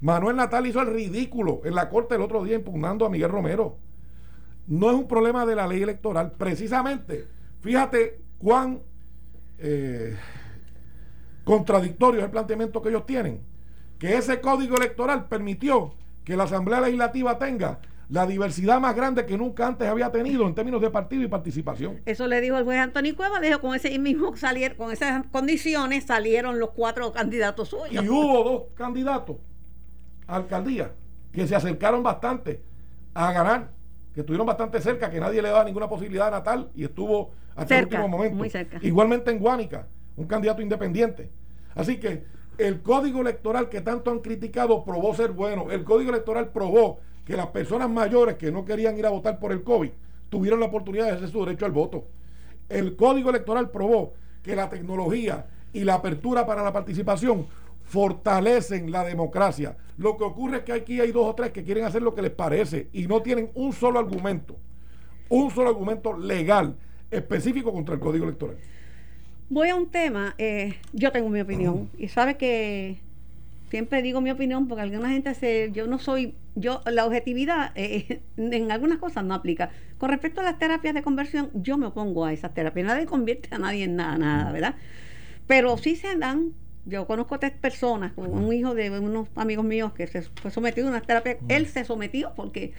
Manuel 0.00 0.36
Natal 0.36 0.66
hizo 0.66 0.80
el 0.80 0.86
ridículo 0.86 1.60
en 1.64 1.74
la 1.74 1.90
corte 1.90 2.14
el 2.14 2.22
otro 2.22 2.42
día 2.42 2.56
impugnando 2.56 3.04
a 3.04 3.10
Miguel 3.10 3.30
Romero. 3.30 3.76
No 4.72 4.90
es 4.90 4.96
un 4.96 5.06
problema 5.06 5.44
de 5.44 5.54
la 5.54 5.66
ley 5.66 5.82
electoral. 5.82 6.32
Precisamente, 6.32 7.26
fíjate 7.60 8.22
cuán 8.38 8.80
eh, 9.58 10.16
contradictorio 11.44 12.20
es 12.20 12.24
el 12.24 12.30
planteamiento 12.30 12.80
que 12.80 12.88
ellos 12.88 13.04
tienen, 13.04 13.42
que 13.98 14.16
ese 14.16 14.40
código 14.40 14.78
electoral 14.78 15.28
permitió 15.28 15.92
que 16.24 16.38
la 16.38 16.44
Asamblea 16.44 16.80
Legislativa 16.80 17.38
tenga 17.38 17.80
la 18.08 18.26
diversidad 18.26 18.80
más 18.80 18.96
grande 18.96 19.26
que 19.26 19.36
nunca 19.36 19.66
antes 19.66 19.86
había 19.86 20.10
tenido 20.10 20.46
en 20.46 20.54
términos 20.54 20.80
de 20.80 20.88
partido 20.88 21.22
y 21.22 21.28
participación. 21.28 22.00
Eso 22.06 22.26
le 22.26 22.40
dijo 22.40 22.56
el 22.56 22.64
juez 22.64 22.78
Antonio 22.78 23.14
Cueva, 23.14 23.40
dijo 23.40 23.60
con 23.60 23.74
ese 23.74 23.98
mismo 23.98 24.34
salir, 24.38 24.76
con 24.76 24.90
esas 24.90 25.26
condiciones 25.26 26.04
salieron 26.04 26.58
los 26.58 26.70
cuatro 26.70 27.12
candidatos 27.12 27.68
suyos. 27.68 28.02
Y 28.02 28.08
hubo 28.08 28.42
dos 28.42 28.62
candidatos 28.74 29.36
a 30.26 30.36
alcaldía 30.36 30.92
que 31.30 31.46
se 31.46 31.54
acercaron 31.54 32.02
bastante 32.02 32.62
a 33.12 33.32
ganar, 33.32 33.81
que 34.14 34.20
estuvieron 34.20 34.46
bastante 34.46 34.80
cerca, 34.80 35.10
que 35.10 35.20
nadie 35.20 35.40
le 35.40 35.48
daba 35.48 35.64
ninguna 35.64 35.88
posibilidad 35.88 36.28
a 36.28 36.30
Natal 36.30 36.70
y 36.74 36.84
estuvo 36.84 37.30
hasta 37.56 37.78
el 37.78 37.84
último 37.84 38.08
momento. 38.08 38.44
Igualmente 38.82 39.30
en 39.30 39.38
Guánica 39.38 39.86
un 40.16 40.26
candidato 40.26 40.60
independiente. 40.62 41.30
Así 41.74 41.98
que 41.98 42.24
el 42.58 42.82
código 42.82 43.20
electoral 43.20 43.68
que 43.68 43.80
tanto 43.80 44.10
han 44.10 44.20
criticado 44.20 44.84
probó 44.84 45.14
ser 45.14 45.32
bueno. 45.32 45.70
El 45.70 45.84
código 45.84 46.10
electoral 46.10 46.50
probó 46.50 47.00
que 47.24 47.36
las 47.36 47.46
personas 47.48 47.88
mayores 47.88 48.36
que 48.36 48.52
no 48.52 48.64
querían 48.64 48.98
ir 48.98 49.06
a 49.06 49.10
votar 49.10 49.38
por 49.38 49.52
el 49.52 49.62
COVID 49.62 49.90
tuvieron 50.28 50.60
la 50.60 50.66
oportunidad 50.66 51.04
de 51.04 51.10
ejercer 51.12 51.30
su 51.30 51.44
derecho 51.44 51.66
al 51.66 51.72
voto. 51.72 52.06
El 52.68 52.96
código 52.96 53.30
electoral 53.30 53.70
probó 53.70 54.12
que 54.42 54.56
la 54.56 54.68
tecnología 54.68 55.46
y 55.72 55.84
la 55.84 55.94
apertura 55.94 56.46
para 56.46 56.62
la 56.62 56.72
participación 56.72 57.46
fortalecen 57.92 58.90
la 58.90 59.04
democracia. 59.04 59.76
Lo 59.98 60.16
que 60.16 60.24
ocurre 60.24 60.58
es 60.58 60.62
que 60.62 60.72
aquí 60.72 60.98
hay 60.98 61.12
dos 61.12 61.26
o 61.26 61.34
tres 61.34 61.50
que 61.50 61.62
quieren 61.62 61.84
hacer 61.84 62.00
lo 62.00 62.14
que 62.14 62.22
les 62.22 62.30
parece 62.30 62.88
y 62.94 63.06
no 63.06 63.20
tienen 63.20 63.50
un 63.54 63.74
solo 63.74 63.98
argumento, 63.98 64.56
un 65.28 65.50
solo 65.50 65.68
argumento 65.68 66.16
legal 66.16 66.74
específico 67.10 67.70
contra 67.70 67.94
el 67.94 68.00
código 68.00 68.24
electoral. 68.24 68.56
Voy 69.50 69.68
a 69.68 69.76
un 69.76 69.90
tema, 69.90 70.34
eh, 70.38 70.76
yo 70.94 71.12
tengo 71.12 71.28
mi 71.28 71.42
opinión 71.42 71.90
y 71.98 72.08
sabe 72.08 72.38
que 72.38 72.96
siempre 73.68 74.00
digo 74.00 74.22
mi 74.22 74.30
opinión 74.30 74.68
porque 74.68 74.80
alguna 74.80 75.10
gente 75.10 75.34
se, 75.34 75.70
yo 75.72 75.86
no 75.86 75.98
soy, 75.98 76.34
yo 76.54 76.80
la 76.86 77.04
objetividad 77.04 77.72
eh, 77.74 78.22
en 78.38 78.72
algunas 78.72 79.00
cosas 79.00 79.22
no 79.22 79.34
aplica. 79.34 79.68
Con 79.98 80.08
respecto 80.08 80.40
a 80.40 80.44
las 80.44 80.58
terapias 80.58 80.94
de 80.94 81.02
conversión, 81.02 81.50
yo 81.52 81.76
me 81.76 81.88
opongo 81.88 82.24
a 82.24 82.32
esas 82.32 82.54
terapias. 82.54 82.86
Nadie 82.86 83.04
convierte 83.04 83.54
a 83.54 83.58
nadie 83.58 83.84
en 83.84 83.96
nada, 83.96 84.16
nada, 84.16 84.50
¿verdad? 84.50 84.76
Pero 85.46 85.76
sí 85.76 85.94
se 85.94 86.16
dan 86.16 86.54
yo 86.84 87.06
conozco 87.06 87.38
tres 87.38 87.52
personas, 87.52 88.12
un 88.16 88.52
hijo 88.52 88.74
de 88.74 88.90
unos 88.90 89.28
amigos 89.36 89.64
míos 89.64 89.92
que 89.92 90.06
se 90.06 90.22
fue 90.22 90.50
sometido 90.50 90.88
a 90.88 90.90
una 90.90 91.00
terapia, 91.00 91.38
él 91.48 91.66
se 91.66 91.84
sometió 91.84 92.32
porque 92.34 92.72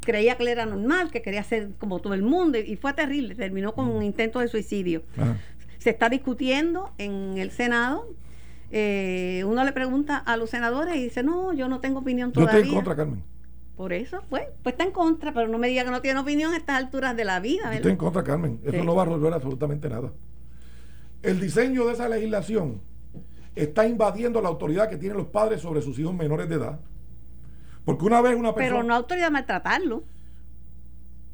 creía 0.00 0.36
que 0.36 0.44
él 0.44 0.48
era 0.48 0.66
normal, 0.66 1.10
que 1.10 1.20
quería 1.20 1.42
ser 1.44 1.70
como 1.78 2.00
todo 2.00 2.14
el 2.14 2.22
mundo 2.22 2.58
y 2.58 2.76
fue 2.76 2.92
terrible, 2.94 3.34
terminó 3.34 3.74
con 3.74 3.88
un 3.88 4.02
intento 4.02 4.40
de 4.40 4.48
suicidio 4.48 5.02
se 5.80 5.90
está 5.90 6.08
discutiendo 6.08 6.90
en 6.98 7.38
el 7.38 7.50
Senado. 7.50 8.06
Eh, 8.70 9.42
uno 9.46 9.64
le 9.64 9.72
pregunta 9.72 10.16
a 10.18 10.36
los 10.36 10.50
senadores 10.50 10.94
y 10.94 11.02
dice, 11.02 11.24
no, 11.24 11.52
yo 11.52 11.68
no 11.68 11.80
tengo 11.80 12.00
opinión 12.00 12.32
todavía. 12.32 12.52
Yo 12.52 12.58
estoy 12.58 12.70
en 12.70 12.76
contra, 12.76 12.96
Carmen. 12.96 13.22
Por 13.76 13.94
eso, 13.94 14.22
pues, 14.28 14.44
pues 14.62 14.74
está 14.74 14.84
en 14.84 14.92
contra, 14.92 15.32
pero 15.32 15.48
no 15.48 15.56
me 15.56 15.68
diga 15.68 15.84
que 15.84 15.90
no 15.90 16.02
tiene 16.02 16.20
opinión 16.20 16.52
a 16.52 16.58
estas 16.58 16.76
alturas 16.76 17.16
de 17.16 17.24
la 17.24 17.40
vida. 17.40 17.74
estoy 17.74 17.92
en 17.92 17.96
contra, 17.96 18.22
Carmen. 18.22 18.60
Eso 18.62 18.84
no 18.84 18.94
va 18.94 19.02
a 19.02 19.04
resolver 19.06 19.32
absolutamente 19.32 19.88
nada. 19.88 20.12
el 21.22 21.40
diseño 21.40 21.86
de 21.86 21.94
esa 21.94 22.08
legislación 22.08 22.80
está 23.54 23.86
invadiendo 23.86 24.40
la 24.40 24.48
autoridad 24.48 24.88
que 24.88 24.96
tienen 24.96 25.18
los 25.18 25.26
padres 25.26 25.60
sobre 25.60 25.82
sus 25.82 25.98
hijos 25.98 26.14
menores 26.14 26.48
de 26.48 26.56
edad. 26.56 26.80
Porque 27.84 28.04
una 28.04 28.20
vez 28.20 28.36
una 28.36 28.54
persona... 28.54 28.76
Pero 28.76 28.88
no 28.88 28.94
autoridad 28.94 29.30
maltratarlo. 29.30 30.04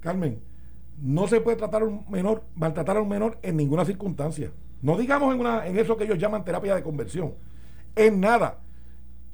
Carmen, 0.01 0.41
no 1.03 1.27
se 1.27 1.41
puede 1.41 1.57
tratar 1.57 1.83
a 1.83 1.87
un 1.87 2.05
menor, 2.09 2.45
maltratar 2.55 2.97
a 2.97 3.03
un 3.03 3.09
menor 3.09 3.39
en 3.43 3.57
ninguna 3.57 3.85
circunstancia. 3.85 4.51
No 4.83 4.97
digamos 4.97 5.35
en, 5.35 5.41
una, 5.41 5.67
en 5.67 5.79
eso 5.79 5.97
que 5.97 6.05
ellos 6.05 6.19
llaman 6.19 6.45
terapia 6.45 6.75
de 6.75 6.83
conversión. 6.83 7.35
En 7.95 8.21
nada. 8.21 8.61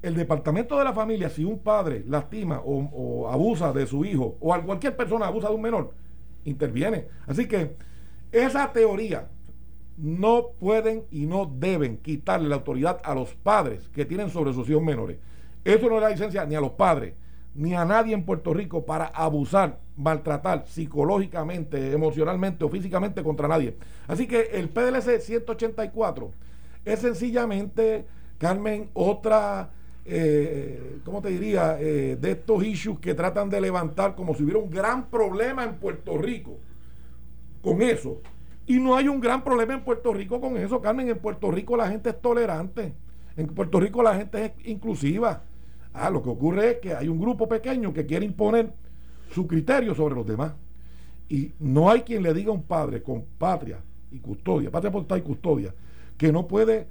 El 0.01 0.15
departamento 0.15 0.77
de 0.77 0.83
la 0.83 0.91
familia, 0.91 1.29
si 1.29 1.45
un 1.45 1.59
padre 1.59 2.03
lastima 2.05 2.59
o, 2.59 2.89
o 2.91 3.29
abusa 3.29 3.71
de 3.71 3.87
su 3.87 4.03
hijo, 4.03 4.37
o 4.41 4.61
cualquier 4.61 4.97
persona 4.97 5.27
abusa 5.27 5.47
de 5.47 5.55
un 5.55 5.61
menor, 5.61 5.93
interviene. 6.43 7.07
Así 7.25 7.47
que 7.47 7.77
esa 8.33 8.73
teoría 8.73 9.29
no 9.97 10.47
pueden 10.59 11.03
y 11.11 11.25
no 11.25 11.45
deben 11.45 11.97
quitarle 11.97 12.49
la 12.49 12.55
autoridad 12.55 12.99
a 13.03 13.13
los 13.13 13.33
padres 13.35 13.89
que 13.89 14.05
tienen 14.05 14.29
sobre 14.29 14.53
sus 14.53 14.69
hijos 14.69 14.83
menores. 14.83 15.17
Eso 15.63 15.87
no 15.87 15.95
le 15.95 16.01
da 16.01 16.09
licencia 16.09 16.45
ni 16.45 16.55
a 16.55 16.61
los 16.61 16.71
padres, 16.71 17.13
ni 17.55 17.73
a 17.73 17.85
nadie 17.85 18.13
en 18.13 18.25
Puerto 18.25 18.53
Rico 18.53 18.85
para 18.85 19.05
abusar, 19.05 19.79
maltratar 19.95 20.65
psicológicamente, 20.67 21.91
emocionalmente 21.91 22.65
o 22.65 22.69
físicamente 22.69 23.23
contra 23.23 23.47
nadie. 23.47 23.75
Así 24.07 24.27
que 24.27 24.49
el 24.53 24.69
PDLC 24.69 25.21
184 25.21 26.31
es 26.85 26.99
sencillamente, 26.99 28.05
Carmen, 28.39 28.89
otra, 28.93 29.69
eh, 30.05 30.99
¿cómo 31.05 31.21
te 31.21 31.29
diría?, 31.29 31.77
eh, 31.79 32.17
de 32.19 32.31
estos 32.31 32.63
issues 32.63 32.99
que 32.99 33.13
tratan 33.13 33.49
de 33.49 33.61
levantar 33.61 34.15
como 34.15 34.35
si 34.35 34.43
hubiera 34.43 34.59
un 34.59 34.69
gran 34.69 35.05
problema 35.05 35.63
en 35.63 35.75
Puerto 35.75 36.17
Rico 36.17 36.57
con 37.61 37.81
eso. 37.81 38.21
Y 38.65 38.79
no 38.79 38.95
hay 38.95 39.07
un 39.07 39.19
gran 39.19 39.43
problema 39.43 39.73
en 39.73 39.83
Puerto 39.83 40.13
Rico 40.13 40.39
con 40.39 40.57
eso, 40.57 40.81
Carmen. 40.81 41.09
En 41.09 41.19
Puerto 41.19 41.51
Rico 41.51 41.75
la 41.75 41.89
gente 41.89 42.11
es 42.11 42.21
tolerante. 42.21 42.93
En 43.35 43.47
Puerto 43.47 43.79
Rico 43.79 44.01
la 44.01 44.15
gente 44.15 44.45
es 44.45 44.67
inclusiva. 44.67 45.43
Ah, 45.93 46.09
lo 46.09 46.23
que 46.23 46.29
ocurre 46.29 46.71
es 46.71 46.77
que 46.79 46.93
hay 46.93 47.07
un 47.07 47.19
grupo 47.19 47.47
pequeño 47.47 47.93
que 47.93 48.05
quiere 48.05 48.25
imponer 48.25 48.73
su 49.31 49.47
criterio 49.47 49.93
sobre 49.93 50.15
los 50.15 50.25
demás. 50.25 50.53
Y 51.29 51.51
no 51.59 51.89
hay 51.89 52.01
quien 52.01 52.23
le 52.23 52.33
diga 52.33 52.51
a 52.51 52.53
un 52.53 52.63
padre 52.63 53.01
con 53.01 53.25
patria 53.37 53.79
y 54.11 54.19
custodia, 54.19 54.71
patria 54.71 54.91
potestad 54.91 55.17
y 55.17 55.21
custodia, 55.21 55.73
que 56.17 56.31
no 56.31 56.47
puede 56.47 56.87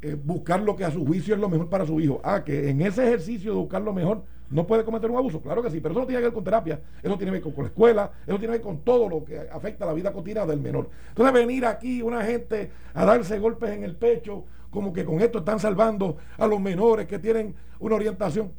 eh, 0.00 0.16
buscar 0.22 0.62
lo 0.62 0.74
que 0.76 0.84
a 0.84 0.90
su 0.90 1.04
juicio 1.04 1.34
es 1.34 1.40
lo 1.40 1.48
mejor 1.48 1.68
para 1.68 1.86
su 1.86 2.00
hijo. 2.00 2.20
Ah, 2.24 2.42
que 2.44 2.70
en 2.70 2.80
ese 2.82 3.04
ejercicio 3.06 3.52
de 3.52 3.58
buscar 3.58 3.82
lo 3.82 3.92
mejor 3.92 4.24
no 4.52 4.66
puede 4.66 4.84
cometer 4.84 5.10
un 5.10 5.16
abuso. 5.16 5.40
Claro 5.40 5.62
que 5.62 5.70
sí, 5.70 5.80
pero 5.80 5.92
eso 5.92 6.00
no 6.00 6.06
tiene 6.06 6.20
que 6.20 6.26
ver 6.26 6.34
con 6.34 6.44
terapia, 6.44 6.80
eso 7.02 7.16
tiene 7.16 7.32
que 7.32 7.40
ver 7.40 7.54
con, 7.54 7.64
la 7.64 7.70
escuela, 7.70 8.12
eso 8.26 8.38
tiene 8.38 8.46
que 8.46 8.58
ver 8.58 8.60
con 8.60 8.78
todo 8.80 9.08
lo 9.08 9.24
que 9.24 9.38
afecta 9.38 9.84
a 9.84 9.88
la 9.88 9.94
vida 9.94 10.12
cotidiana 10.12 10.46
del 10.46 10.60
menor. 10.60 10.90
Entonces 11.08 11.32
venir 11.32 11.64
aquí 11.66 12.02
una 12.02 12.22
gente 12.22 12.70
a 12.94 13.04
darse 13.04 13.38
golpes 13.38 13.70
en 13.70 13.82
el 13.82 13.96
pecho, 13.96 14.44
como 14.70 14.92
que 14.92 15.04
con 15.04 15.20
esto 15.20 15.38
están 15.38 15.58
salvando 15.58 16.16
a 16.36 16.46
los 16.46 16.60
menores 16.60 17.06
que 17.06 17.18
tienen 17.18 17.54
una 17.80 17.96
orientación. 17.96 18.52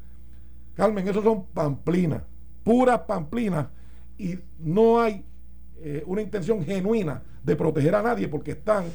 Carmen, 0.76 1.08
eso 1.08 1.22
son 1.22 1.46
pamplinas, 1.46 2.24
puras 2.64 3.02
pamplinas, 3.02 3.68
y 4.18 4.40
no 4.60 5.00
hay 5.00 5.24
eh, 5.78 6.04
una 6.08 6.22
intención 6.22 6.64
genuina 6.64 7.22
de 7.44 7.56
proteger 7.56 7.94
a 7.94 8.02
nadie 8.02 8.28
porque 8.28 8.52
están, 8.52 8.86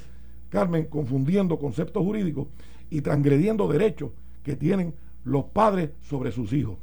Carmen, 0.49 0.87
confundiendo 0.87 1.59
conceptos 1.59 2.03
jurídicos 2.03 2.49
y 2.91 3.03
transgrediendo 3.03 3.69
derechos 3.69 4.11
que 4.43 4.57
tienen 4.57 4.95
los 5.25 5.45
padres 5.45 5.91
sobre 6.01 6.33
sus 6.33 6.53
hijos. 6.53 6.79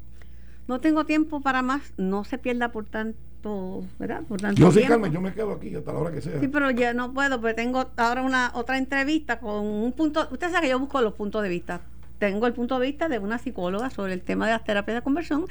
No 0.68 0.80
tengo 0.80 1.06
tiempo 1.06 1.42
para 1.42 1.62
más, 1.62 1.94
no 1.98 2.24
se 2.24 2.38
pierda 2.38 2.72
por 2.72 2.86
tanto, 2.86 3.84
¿verdad? 4.00 4.24
Por 4.24 4.42
tanto 4.42 4.60
yo 4.60 4.72
sí, 4.72 4.82
Carmen, 4.84 5.12
yo 5.12 5.22
me 5.22 5.34
quedo 5.34 5.52
aquí 5.54 5.76
hasta 5.76 5.94
la 5.94 6.00
hora 6.00 6.12
que 6.12 6.22
sea. 6.22 6.40
Sí, 6.40 6.48
pero 6.48 6.72
ya 6.72 6.94
no 6.94 7.14
puedo, 7.14 7.40
porque 7.40 7.54
tengo 7.54 7.92
ahora 7.98 8.24
una 8.24 8.52
otra 8.56 8.78
entrevista 8.78 9.40
con 9.40 9.66
un 9.66 9.92
punto, 9.92 10.28
usted 10.32 10.50
sabe 10.50 10.68
que 10.68 10.72
yo 10.72 10.80
busco 10.80 11.02
los 11.02 11.14
puntos 11.14 11.44
de 11.44 11.50
vista. 11.50 11.82
Tengo 12.18 12.48
el 12.48 12.54
punto 12.54 12.80
de 12.80 12.88
vista 12.88 13.10
de 13.10 13.20
una 13.20 13.38
psicóloga 13.38 13.90
sobre 13.90 14.14
el 14.14 14.22
tema 14.22 14.48
de 14.48 14.54
las 14.54 14.64
terapias 14.64 14.96
de 14.96 15.02
conversión 15.04 15.46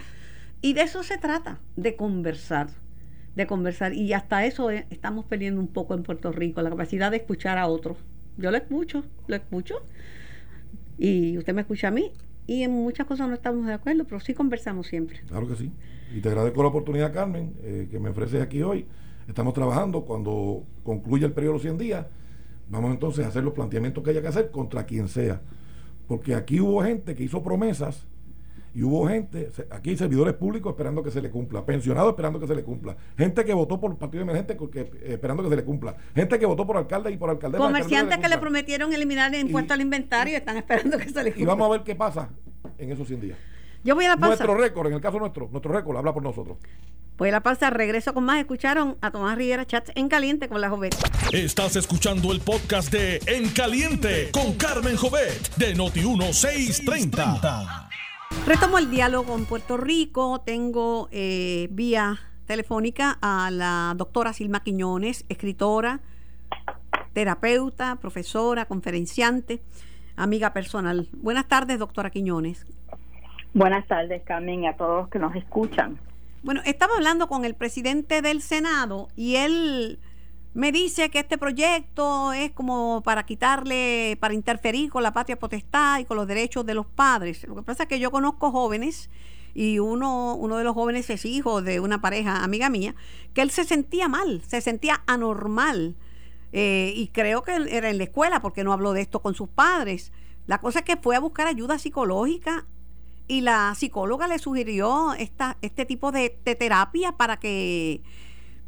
y 0.61 0.73
de 0.73 0.83
eso 0.83 1.03
se 1.03 1.19
trata, 1.19 1.59
de 1.77 1.95
conversar, 1.95 2.69
de 3.37 3.47
conversar. 3.47 3.93
Y 3.93 4.15
hasta 4.15 4.45
eso 4.47 4.71
eh, 4.71 4.87
estamos 4.91 5.27
perdiendo 5.27 5.61
un 5.61 5.69
poco 5.69 5.95
en 5.95 6.03
Puerto 6.03 6.33
Rico, 6.33 6.63
la 6.63 6.71
capacidad 6.71 7.11
de 7.11 7.19
escuchar 7.19 7.59
a 7.59 7.69
otros. 7.69 7.99
Yo 8.37 8.51
lo 8.51 8.57
escucho, 8.57 9.05
lo 9.29 9.37
escucho. 9.37 9.77
Y 10.99 11.39
usted 11.39 11.55
me 11.55 11.61
escucha 11.61 11.89
a 11.89 11.91
mí 11.91 12.11
y 12.47 12.63
en 12.63 12.73
muchas 12.73 13.07
cosas 13.07 13.29
no 13.29 13.35
estamos 13.35 13.67
de 13.67 13.75
acuerdo, 13.75 14.05
pero 14.05 14.21
sí 14.21 14.35
conversamos 14.35 14.87
siempre. 14.87 15.21
Claro 15.27 15.49
que 15.49 15.57
sí. 15.57 15.73
Y 16.15 16.21
te 16.21 16.29
agradezco 16.29 16.63
la 16.63 16.69
oportunidad, 16.69 17.13
Carmen, 17.13 17.55
eh, 17.63 17.89
que 17.91 17.99
me 17.99 18.11
ofreces 18.11 18.43
aquí 18.43 18.63
hoy. 18.63 18.87
Estamos 19.27 19.55
trabajando. 19.55 20.05
Cuando 20.05 20.65
concluya 20.83 21.27
el 21.27 21.33
periodo 21.33 21.53
de 21.53 21.57
los 21.57 21.63
100 21.63 21.79
días, 21.79 22.07
vamos 22.69 22.93
entonces 22.93 23.25
a 23.25 23.29
hacer 23.29 23.43
los 23.43 23.55
planteamientos 23.55 24.05
que 24.05 24.11
haya 24.11 24.21
que 24.21 24.29
hacer 24.29 24.51
contra 24.51 24.85
quien 24.85 25.09
sea. 25.09 25.41
Porque 26.07 26.35
aquí 26.35 26.61
hubo 26.61 26.83
gente 26.83 27.15
que 27.15 27.25
hizo 27.25 27.43
promesas 27.43 28.07
y 28.75 28.83
hubo 28.83 29.09
gente, 29.09 29.53
aquí 29.71 29.97
servidores 29.97 30.35
públicos 30.35 30.73
esperando 30.73 31.03
que 31.03 31.13
se 31.13 31.23
le 31.23 31.31
cumpla, 31.31 31.65
pensionados 31.65 32.11
esperando 32.11 32.41
que 32.41 32.49
se 32.49 32.57
le 32.57 32.65
cumpla, 32.65 32.97
gente 33.17 33.45
que 33.45 33.55
votó 33.55 33.81
por 33.81 33.93
el 33.93 33.97
partido 33.97 34.23
emergente 34.23 34.57
porque, 34.57 34.81
eh, 34.81 35.13
esperando 35.13 35.45
que 35.45 35.49
se 35.49 35.57
le 35.57 35.65
cumpla, 35.65 35.95
gente 36.15 36.39
que 36.41 36.47
votó 36.47 36.67
por 36.67 36.77
alcalde 36.77 37.13
y 37.13 37.17
por 37.17 37.31
alcaldesa. 37.31 37.63
Comerciantes 37.63 38.19
que 38.19 38.29
le 38.29 38.39
prometieron 38.39 38.93
eliminar 38.93 39.33
el 39.33 39.43
impuesto 39.43 39.75
al 39.75 39.81
inventario 39.81 40.33
y 40.33 40.37
están 40.37 40.57
esperando 40.57 40.99
que 40.99 41.09
se 41.09 41.23
le 41.23 41.31
cumpla. 41.31 41.43
Y 41.43 41.47
vamos 41.47 41.69
a 41.69 41.71
ver 41.71 41.83
qué 41.83 41.95
pasa 41.95 42.31
en 42.77 42.91
esos 42.91 43.07
100 43.07 43.21
días. 43.21 43.39
Yo 43.85 43.95
voy 43.95 44.07
a 44.07 44.09
la 44.09 44.17
pausa. 44.17 44.45
Nuestro 44.45 44.57
récord, 44.57 44.89
en 44.89 44.95
el 44.95 45.01
caso 45.01 45.21
nuestro, 45.21 45.49
nuestro 45.53 45.73
récord 45.73 45.97
habla 45.97 46.13
por 46.13 46.25
nosotros. 46.25 46.59
Voy 47.17 47.29
a 47.29 47.33
la 47.33 47.43
pausa, 47.43 47.71
regreso 47.71 48.13
con 48.13 48.25
más. 48.25 48.41
Escucharon 48.41 48.97
a 49.01 49.13
Tomás 49.13 49.39
Rivera 49.39 49.65
Chats 49.65 49.93
en 49.95 50.09
Caliente 50.09 50.49
con 50.49 50.61
la 50.61 50.69
Jovet. 50.69 50.97
Estás 51.33 51.77
escuchando 51.77 52.33
el 52.33 52.41
podcast 52.41 52.91
de 52.91 53.21
En 53.27 53.51
Caliente 53.51 54.31
con 54.33 54.55
Carmen 54.55 54.97
Jovet 54.97 55.55
de 55.55 55.77
Noti1630. 55.77 57.85
Retomo 58.47 58.79
el 58.79 58.91
diálogo 58.91 59.37
en 59.37 59.47
Puerto 59.47 59.77
Rico. 59.77 60.43
Tengo 60.45 61.09
eh, 61.13 61.69
vía 61.71 62.19
telefónica 62.47 63.19
a 63.23 63.51
la 63.51 63.95
doctora 63.97 64.33
Silma 64.33 64.63
Quiñones, 64.63 65.25
escritora, 65.29 66.01
terapeuta, 67.15 67.97
profesora, 67.97 68.67
conferenciante, 68.67 69.63
amiga 70.17 70.53
personal. 70.53 71.09
Buenas 71.13 71.49
tardes, 71.49 71.79
doctora 71.79 72.11
Quiñones. 72.11 72.67
Buenas 73.55 73.87
tardes, 73.87 74.23
Carmen, 74.25 74.65
y 74.65 74.67
a 74.67 74.77
todos 74.77 75.09
que 75.09 75.19
nos 75.19 75.35
escuchan. 75.37 75.99
Bueno, 76.43 76.61
estaba 76.67 76.95
hablando 76.97 77.29
con 77.29 77.45
el 77.45 77.55
presidente 77.55 78.21
del 78.21 78.43
Senado 78.43 79.09
y 79.17 79.37
él 79.37 79.99
me 80.55 80.71
dice 80.71 81.11
que 81.11 81.19
este 81.19 81.37
proyecto 81.37 82.33
es 82.33 82.53
como 82.53 83.03
para 83.05 83.27
quitarle, 83.27 84.17
para 84.21 84.35
interferir 84.35 84.89
con 84.89 85.03
la 85.03 85.13
patria 85.13 85.37
potestad 85.37 85.99
y 85.99 86.05
con 86.05 86.17
los 86.17 86.29
derechos 86.29 86.65
de 86.65 86.75
los 86.75 86.87
padres. 86.87 87.47
Lo 87.47 87.57
que 87.57 87.63
pasa 87.63 87.83
es 87.83 87.89
que 87.89 87.99
yo 87.99 88.13
conozco 88.13 88.53
jóvenes 88.53 89.11
y 89.53 89.81
uno, 89.81 90.37
uno 90.37 90.57
de 90.57 90.65
los 90.65 90.75
jóvenes 90.75 91.11
es 91.11 91.25
hijo 91.25 91.61
de 91.61 91.81
una 91.81 92.01
pareja 92.01 92.45
amiga 92.45 92.71
mía, 92.71 92.95
que 93.35 93.43
él 93.43 93.51
se 93.51 93.65
sentía 93.65 94.09
mal, 94.09 94.43
se 94.47 94.61
sentía 94.61 95.03
anormal. 95.07 95.97
Eh, 96.53 96.93
y 96.95 97.09
creo 97.09 97.43
que 97.43 97.57
era 97.69 97.91
en 97.91 97.99
la 97.99 98.05
escuela 98.05 98.41
porque 98.41 98.63
no 98.63 98.73
habló 98.73 98.93
de 98.93 99.01
esto 99.01 99.21
con 99.21 99.35
sus 99.35 99.49
padres. 99.49 100.13
La 100.47 100.61
cosa 100.61 100.81
es 100.81 100.85
que 100.85 100.97
fue 100.97 101.17
a 101.17 101.21
buscar 101.21 101.49
ayuda 101.49 101.81
psicológica 101.81 102.65
y 103.27 103.41
la 103.41 103.75
psicóloga 103.75 104.29
le 104.29 104.39
sugirió 104.39 105.15
esta, 105.15 105.57
este 105.63 105.85
tipo 105.85 106.13
de 106.13 106.31
terapia 106.31 107.13
para 107.13 107.39
que 107.39 108.03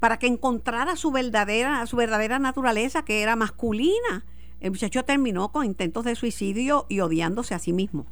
para 0.00 0.18
que 0.18 0.26
encontrara 0.26 0.96
su 0.96 1.10
verdadera, 1.10 1.84
su 1.86 1.96
verdadera 1.96 2.38
naturaleza, 2.38 3.04
que 3.04 3.22
era 3.22 3.36
masculina. 3.36 4.24
El 4.60 4.70
muchacho 4.70 5.04
terminó 5.04 5.52
con 5.52 5.64
intentos 5.64 6.04
de 6.04 6.14
suicidio 6.14 6.86
y 6.88 7.00
odiándose 7.00 7.54
a 7.54 7.58
sí 7.58 7.72
mismo. 7.72 8.06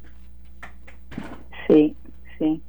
Sí, 1.67 1.95
sí. 2.39 2.61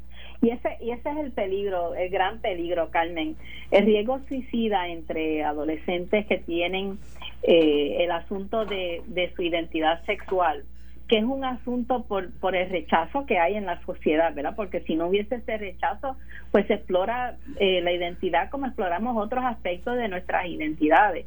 Y 0.42 0.50
ese, 0.50 0.76
y 0.81 0.90
ese 0.90 1.11
es 1.11 1.16
el 1.16 1.33
peligro, 1.33 1.94
el 1.94 2.11
gran 2.11 2.40
peligro, 2.40 2.90
Carmen. 2.90 3.37
El 3.70 3.87
riesgo 3.87 4.20
suicida 4.29 4.88
entre 4.88 5.44
adolescentes 5.44 6.26
que 6.26 6.38
tienen 6.38 6.98
eh, 7.42 7.96
el 8.00 8.11
asunto 8.11 8.64
de, 8.64 9.02
de 9.07 9.33
su 9.35 9.42
identidad 9.42 10.05
sexual 10.05 10.64
que 11.09 11.19
es 11.19 11.25
un 11.25 11.45
asunto 11.45 12.05
por, 12.05 12.33
por 12.40 12.57
el 12.57 12.69
rechazo 12.69 13.27
que 13.27 13.38
hay 13.38 13.55
en 13.55 13.66
la 13.66 13.81
sociedad, 13.85 14.35
¿verdad? 14.35 14.55
Porque 14.57 14.81
si 14.81 14.97
no 14.97 15.07
hubiese 15.07 15.37
ese 15.37 15.57
rechazo, 15.57 16.16
pues 16.51 16.66
se 16.66 16.75
explora 16.75 17.37
eh, 17.61 17.81
la 17.83 17.92
identidad 17.92 18.51
como 18.51 18.66
exploramos 18.66 19.16
otros 19.16 19.45
aspectos 19.45 19.97
de 19.97 20.09
nuestras 20.09 20.47
identidades. 20.47 21.27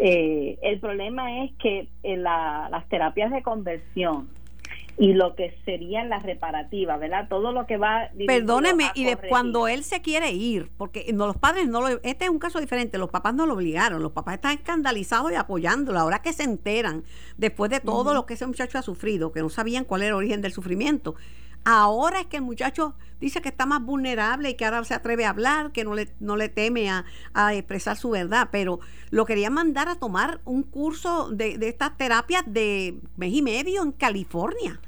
Eh, 0.00 0.58
el 0.62 0.78
problema 0.78 1.44
es 1.44 1.52
que 1.56 1.88
en 2.04 2.22
la, 2.22 2.68
las 2.70 2.88
terapias 2.88 3.32
de 3.32 3.42
conversión 3.42 4.28
y 4.98 5.12
lo 5.12 5.36
que 5.36 5.56
serían 5.64 6.08
las 6.08 6.24
reparativas, 6.24 6.98
¿verdad? 6.98 7.28
Todo 7.28 7.52
lo 7.52 7.66
que 7.66 7.76
va... 7.76 8.10
Perdóneme, 8.26 8.90
y 8.94 9.04
de 9.04 9.16
cuando 9.16 9.68
él 9.68 9.84
se 9.84 10.02
quiere 10.02 10.32
ir, 10.32 10.70
porque 10.76 11.12
no, 11.14 11.26
los 11.26 11.36
padres 11.36 11.68
no 11.68 11.80
lo... 11.80 11.88
Este 12.02 12.24
es 12.24 12.30
un 12.30 12.40
caso 12.40 12.58
diferente, 12.58 12.98
los 12.98 13.08
papás 13.08 13.32
no 13.32 13.46
lo 13.46 13.54
obligaron, 13.54 14.02
los 14.02 14.10
papás 14.10 14.34
están 14.34 14.52
escandalizados 14.56 15.30
y 15.30 15.36
apoyándolo, 15.36 16.00
ahora 16.00 16.20
que 16.20 16.32
se 16.32 16.42
enteran, 16.42 17.04
después 17.36 17.70
de 17.70 17.78
todo 17.78 18.12
lo 18.12 18.26
que 18.26 18.34
ese 18.34 18.46
muchacho 18.46 18.76
ha 18.76 18.82
sufrido, 18.82 19.30
que 19.30 19.40
no 19.40 19.50
sabían 19.50 19.84
cuál 19.84 20.02
era 20.02 20.10
el 20.10 20.14
origen 20.16 20.42
del 20.42 20.52
sufrimiento, 20.52 21.14
Ahora 21.64 22.20
es 22.20 22.26
que 22.26 22.38
el 22.38 22.42
muchacho 22.42 22.94
dice 23.20 23.42
que 23.42 23.48
está 23.50 23.66
más 23.66 23.82
vulnerable 23.82 24.50
y 24.50 24.54
que 24.54 24.64
ahora 24.64 24.84
se 24.84 24.94
atreve 24.94 25.26
a 25.26 25.30
hablar, 25.30 25.72
que 25.72 25.84
no 25.84 25.94
le, 25.94 26.08
no 26.18 26.36
le 26.36 26.48
teme 26.48 26.88
a, 26.88 27.04
expresar 27.52 27.96
su 27.96 28.10
verdad, 28.10 28.48
pero 28.50 28.80
lo 29.10 29.26
quería 29.26 29.50
mandar 29.50 29.88
a 29.88 29.96
tomar 29.96 30.40
un 30.44 30.62
curso 30.62 31.30
de, 31.30 31.58
de 31.58 31.68
estas 31.68 31.96
terapias 31.96 32.42
de 32.46 32.98
mes 33.16 33.34
y 33.34 33.42
medio 33.42 33.82
en 33.82 33.92
California. 33.92 34.80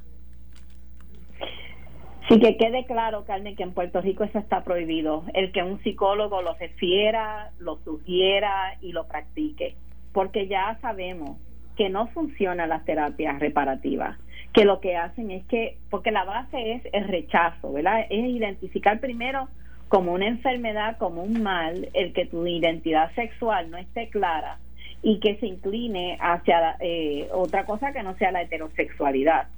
Sí, 2.31 2.39
que 2.39 2.57
quede 2.57 2.85
claro, 2.85 3.25
Carmen, 3.25 3.57
que 3.57 3.65
en 3.65 3.73
Puerto 3.73 4.01
Rico 4.01 4.23
eso 4.23 4.39
está 4.39 4.63
prohibido. 4.63 5.25
El 5.35 5.51
que 5.51 5.65
un 5.65 5.83
psicólogo 5.83 6.43
lo 6.43 6.55
refiera, 6.55 7.51
lo 7.59 7.79
sugiera 7.79 8.77
y 8.81 8.93
lo 8.93 9.09
practique. 9.09 9.75
Porque 10.13 10.47
ya 10.47 10.79
sabemos 10.81 11.39
que 11.77 11.89
no 11.89 12.07
funcionan 12.07 12.69
las 12.69 12.85
terapias 12.85 13.41
reparativas. 13.41 14.17
Que 14.53 14.65
lo 14.65 14.79
que 14.79 14.97
hacen 14.97 15.33
es 15.33 15.45
que, 15.47 15.79
porque 15.91 16.13
la 16.13 16.23
base 16.23 16.75
es 16.75 16.83
el 16.93 17.09
rechazo, 17.09 17.73
¿verdad? 17.73 18.07
Es 18.09 18.25
identificar 18.25 19.01
primero 19.01 19.49
como 19.89 20.13
una 20.13 20.29
enfermedad, 20.29 20.99
como 20.99 21.25
un 21.25 21.43
mal, 21.43 21.89
el 21.95 22.13
que 22.13 22.27
tu 22.27 22.47
identidad 22.47 23.13
sexual 23.17 23.73
no 23.73 23.77
esté 23.77 24.09
clara 24.09 24.59
y 25.03 25.19
que 25.19 25.35
se 25.39 25.47
incline 25.47 26.17
hacia 26.21 26.77
eh, 26.79 27.29
otra 27.33 27.65
cosa 27.65 27.93
que 27.93 28.05
no 28.05 28.17
sea 28.19 28.31
la 28.31 28.43
heterosexualidad. 28.43 29.49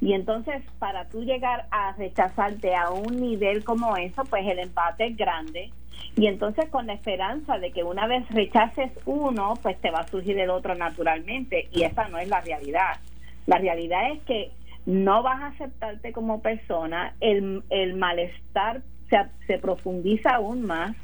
Y 0.00 0.14
entonces, 0.14 0.62
para 0.78 1.08
tú 1.08 1.22
llegar 1.24 1.66
a 1.70 1.92
rechazarte 1.92 2.74
a 2.74 2.90
un 2.90 3.20
nivel 3.20 3.64
como 3.64 3.96
eso, 3.96 4.24
pues 4.24 4.46
el 4.46 4.58
empate 4.58 5.08
es 5.08 5.16
grande. 5.16 5.70
Y 6.16 6.26
entonces, 6.26 6.68
con 6.70 6.86
la 6.86 6.94
esperanza 6.94 7.58
de 7.58 7.70
que 7.70 7.84
una 7.84 8.06
vez 8.06 8.26
rechaces 8.30 8.90
uno, 9.04 9.54
pues 9.62 9.78
te 9.80 9.90
va 9.90 10.00
a 10.00 10.08
surgir 10.08 10.38
el 10.38 10.50
otro 10.50 10.74
naturalmente. 10.74 11.68
Y 11.72 11.82
esa 11.82 12.08
no 12.08 12.18
es 12.18 12.28
la 12.28 12.40
realidad. 12.40 12.98
La 13.46 13.58
realidad 13.58 14.10
es 14.12 14.22
que 14.22 14.50
no 14.86 15.22
vas 15.22 15.40
a 15.42 15.46
aceptarte 15.48 16.12
como 16.12 16.40
persona, 16.40 17.14
el, 17.20 17.62
el 17.68 17.94
malestar 17.96 18.80
se, 19.10 19.18
se 19.46 19.58
profundiza 19.58 20.36
aún 20.36 20.62
más. 20.62 20.96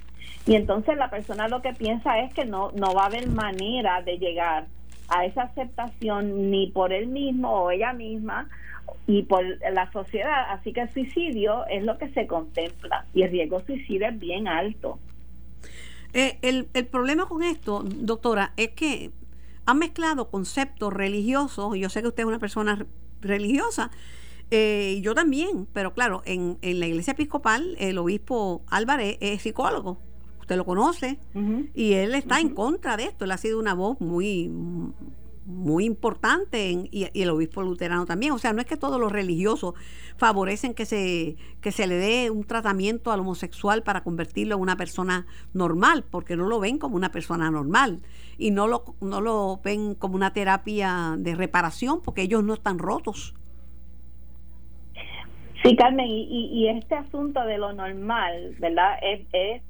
Y 0.46 0.54
entonces 0.54 0.96
la 0.96 1.10
persona 1.10 1.48
lo 1.48 1.60
que 1.60 1.74
piensa 1.74 2.20
es 2.20 2.32
que 2.32 2.46
no, 2.46 2.70
no 2.72 2.94
va 2.94 3.02
a 3.02 3.06
haber 3.06 3.28
manera 3.28 4.00
de 4.00 4.16
llegar 4.18 4.66
a 5.08 5.24
esa 5.24 5.42
aceptación 5.42 6.50
ni 6.50 6.68
por 6.68 6.92
él 6.92 7.08
mismo 7.08 7.50
o 7.50 7.70
ella 7.70 7.92
misma 7.92 8.48
y 9.06 9.22
por 9.22 9.44
la 9.72 9.90
sociedad. 9.92 10.50
Así 10.50 10.72
que 10.72 10.82
el 10.82 10.92
suicidio 10.92 11.66
es 11.66 11.84
lo 11.84 11.98
que 11.98 12.08
se 12.10 12.26
contempla 12.26 13.06
y 13.14 13.22
el 13.22 13.30
riesgo 13.30 13.60
suicidio 13.64 14.08
es 14.08 14.18
bien 14.18 14.48
alto. 14.48 14.98
Eh, 16.12 16.38
el, 16.42 16.68
el 16.74 16.86
problema 16.86 17.26
con 17.26 17.42
esto, 17.42 17.82
doctora, 17.84 18.52
es 18.56 18.70
que 18.70 19.10
han 19.66 19.78
mezclado 19.78 20.30
conceptos 20.30 20.92
religiosos, 20.92 21.76
yo 21.76 21.90
sé 21.90 22.00
que 22.00 22.08
usted 22.08 22.22
es 22.22 22.26
una 22.26 22.38
persona 22.38 22.86
religiosa, 23.20 23.90
eh, 24.50 25.00
yo 25.02 25.14
también, 25.14 25.66
pero 25.72 25.92
claro, 25.92 26.22
en, 26.24 26.56
en, 26.62 26.78
la 26.78 26.86
iglesia 26.86 27.12
episcopal 27.12 27.76
el 27.80 27.98
obispo 27.98 28.62
Álvarez 28.68 29.18
es 29.20 29.42
psicólogo, 29.42 29.98
usted 30.40 30.56
lo 30.56 30.64
conoce, 30.64 31.18
y 31.74 31.94
él 31.94 32.14
está 32.14 32.38
en 32.38 32.50
contra 32.50 32.96
de 32.96 33.04
esto, 33.04 33.24
él 33.24 33.32
ha 33.32 33.38
sido 33.38 33.58
una 33.58 33.74
voz 33.74 34.00
muy 34.00 34.50
muy 35.46 35.84
importante 35.84 36.70
y, 36.90 37.08
el 37.14 37.30
obispo 37.30 37.62
luterano 37.62 38.04
también. 38.04 38.32
O 38.32 38.38
sea, 38.38 38.52
no 38.52 38.60
es 38.60 38.66
que 38.66 38.76
todos 38.76 39.00
los 39.00 39.10
religiosos 39.12 39.74
favorecen 40.16 40.74
que 40.74 40.84
se, 40.84 41.36
que 41.60 41.72
se 41.72 41.86
le 41.86 41.94
dé 41.94 42.30
un 42.30 42.44
tratamiento 42.44 43.12
al 43.12 43.20
homosexual 43.20 43.82
para 43.82 44.02
convertirlo 44.02 44.56
en 44.56 44.60
una 44.60 44.76
persona 44.76 45.26
normal, 45.54 46.04
porque 46.10 46.36
no 46.36 46.48
lo 46.48 46.60
ven 46.60 46.78
como 46.78 46.96
una 46.96 47.12
persona 47.12 47.50
normal 47.50 48.00
y 48.36 48.50
no 48.50 48.66
lo, 48.66 48.96
no 49.00 49.20
lo 49.20 49.60
ven 49.62 49.94
como 49.94 50.16
una 50.16 50.32
terapia 50.32 51.14
de 51.16 51.34
reparación 51.34 52.02
porque 52.02 52.22
ellos 52.22 52.42
no 52.44 52.54
están 52.54 52.78
rotos. 52.78 53.34
Sí, 55.62 55.74
Carmen, 55.74 56.06
y, 56.06 56.48
y 56.52 56.68
este 56.68 56.94
asunto 56.94 57.40
de 57.44 57.58
lo 57.58 57.72
normal, 57.72 58.54
¿verdad? 58.60 58.98
Es, 59.02 59.26
es 59.32 59.62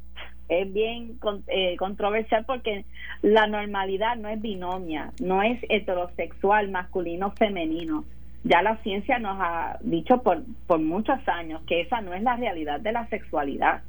es 0.48 0.72
bien 0.72 1.18
eh, 1.48 1.76
controversial 1.76 2.44
porque 2.46 2.84
la 3.22 3.46
normalidad 3.46 4.16
no 4.16 4.28
es 4.28 4.40
binomia, 4.40 5.12
no 5.20 5.42
es 5.42 5.58
heterosexual, 5.68 6.70
masculino, 6.70 7.32
femenino. 7.32 8.04
Ya 8.44 8.62
la 8.62 8.76
ciencia 8.78 9.18
nos 9.18 9.36
ha 9.40 9.78
dicho 9.80 10.22
por, 10.22 10.42
por 10.66 10.78
muchos 10.78 11.18
años 11.26 11.62
que 11.66 11.80
esa 11.80 12.00
no 12.00 12.14
es 12.14 12.22
la 12.22 12.36
realidad 12.36 12.80
de 12.80 12.92
la 12.92 13.08
sexualidad. 13.08 13.82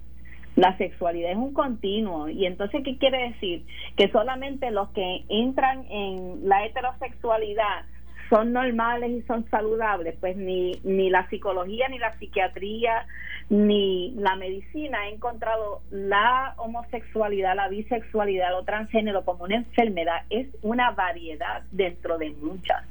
La 0.56 0.76
sexualidad 0.78 1.32
es 1.32 1.38
un 1.38 1.54
continuo. 1.54 2.30
¿Y 2.30 2.48
entonces 2.48 2.82
qué 2.84 2.98
quiere 2.98 3.30
decir? 3.30 3.64
Que 3.96 4.10
solamente 4.10 4.72
los 4.72 4.90
que 4.90 5.24
entran 5.30 5.86
en 5.92 6.50
la 6.50 6.66
heterosexualidad 6.66 7.86
son 8.32 8.54
normales 8.54 9.12
y 9.12 9.22
son 9.28 9.48
saludables. 9.52 10.16
Pues 10.20 10.36
ni, 10.36 10.72
ni 10.84 11.12
la 11.12 11.30
psicología, 11.30 11.88
ni 11.90 12.00
la 12.00 12.18
psiquiatría, 12.18 13.06
ni 13.50 14.12
la 14.18 14.36
medicina 14.36 15.02
ha 15.02 15.10
encontrado 15.10 15.82
la 15.90 16.54
homosexualidad, 16.58 17.56
la 17.56 17.70
bisexualidad 17.70 18.58
o 18.58 18.64
transgénero 18.64 19.24
como 19.24 19.46
una 19.46 19.56
enfermedad, 19.56 20.24
es 20.30 20.48
una 20.62 20.92
variedad 20.92 21.64
dentro 21.72 22.18
de 22.18 22.32
muchas. 22.32 22.84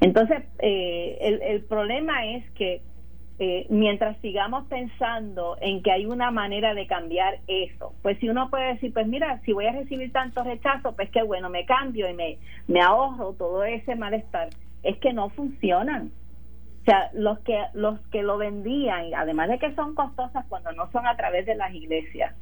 Entonces, 0.00 0.44
eh, 0.60 1.18
el, 1.20 1.42
el, 1.42 1.62
problema 1.62 2.24
es 2.26 2.48
que 2.52 2.82
eh, 3.40 3.66
mientras 3.68 4.16
sigamos 4.20 4.66
pensando 4.66 5.56
en 5.60 5.82
que 5.82 5.90
hay 5.90 6.06
una 6.06 6.30
manera 6.30 6.74
de 6.74 6.86
cambiar 6.86 7.38
eso, 7.48 7.94
pues 8.02 8.18
si 8.18 8.28
uno 8.28 8.50
puede 8.50 8.74
decir, 8.74 8.92
pues 8.92 9.08
mira, 9.08 9.40
si 9.44 9.52
voy 9.52 9.66
a 9.66 9.72
recibir 9.72 10.12
tanto 10.12 10.44
rechazo, 10.44 10.94
pues 10.94 11.10
qué 11.10 11.22
bueno, 11.22 11.50
me 11.50 11.64
cambio 11.64 12.08
y 12.08 12.14
me, 12.14 12.38
me 12.68 12.80
ahorro 12.80 13.32
todo 13.32 13.64
ese 13.64 13.96
malestar, 13.96 14.50
es 14.84 14.98
que 14.98 15.12
no 15.12 15.30
funcionan 15.30 16.12
o 16.88 16.90
sea, 16.90 17.10
los 17.12 17.38
que, 17.40 17.54
los 17.74 18.00
que 18.10 18.22
lo 18.22 18.38
vendían, 18.38 19.12
además 19.14 19.50
de 19.50 19.58
que 19.58 19.74
son 19.74 19.94
costosas 19.94 20.46
cuando 20.48 20.72
no 20.72 20.90
son 20.90 21.06
a 21.06 21.18
través 21.18 21.44
de 21.44 21.54
las 21.54 21.74
iglesias, 21.74 22.34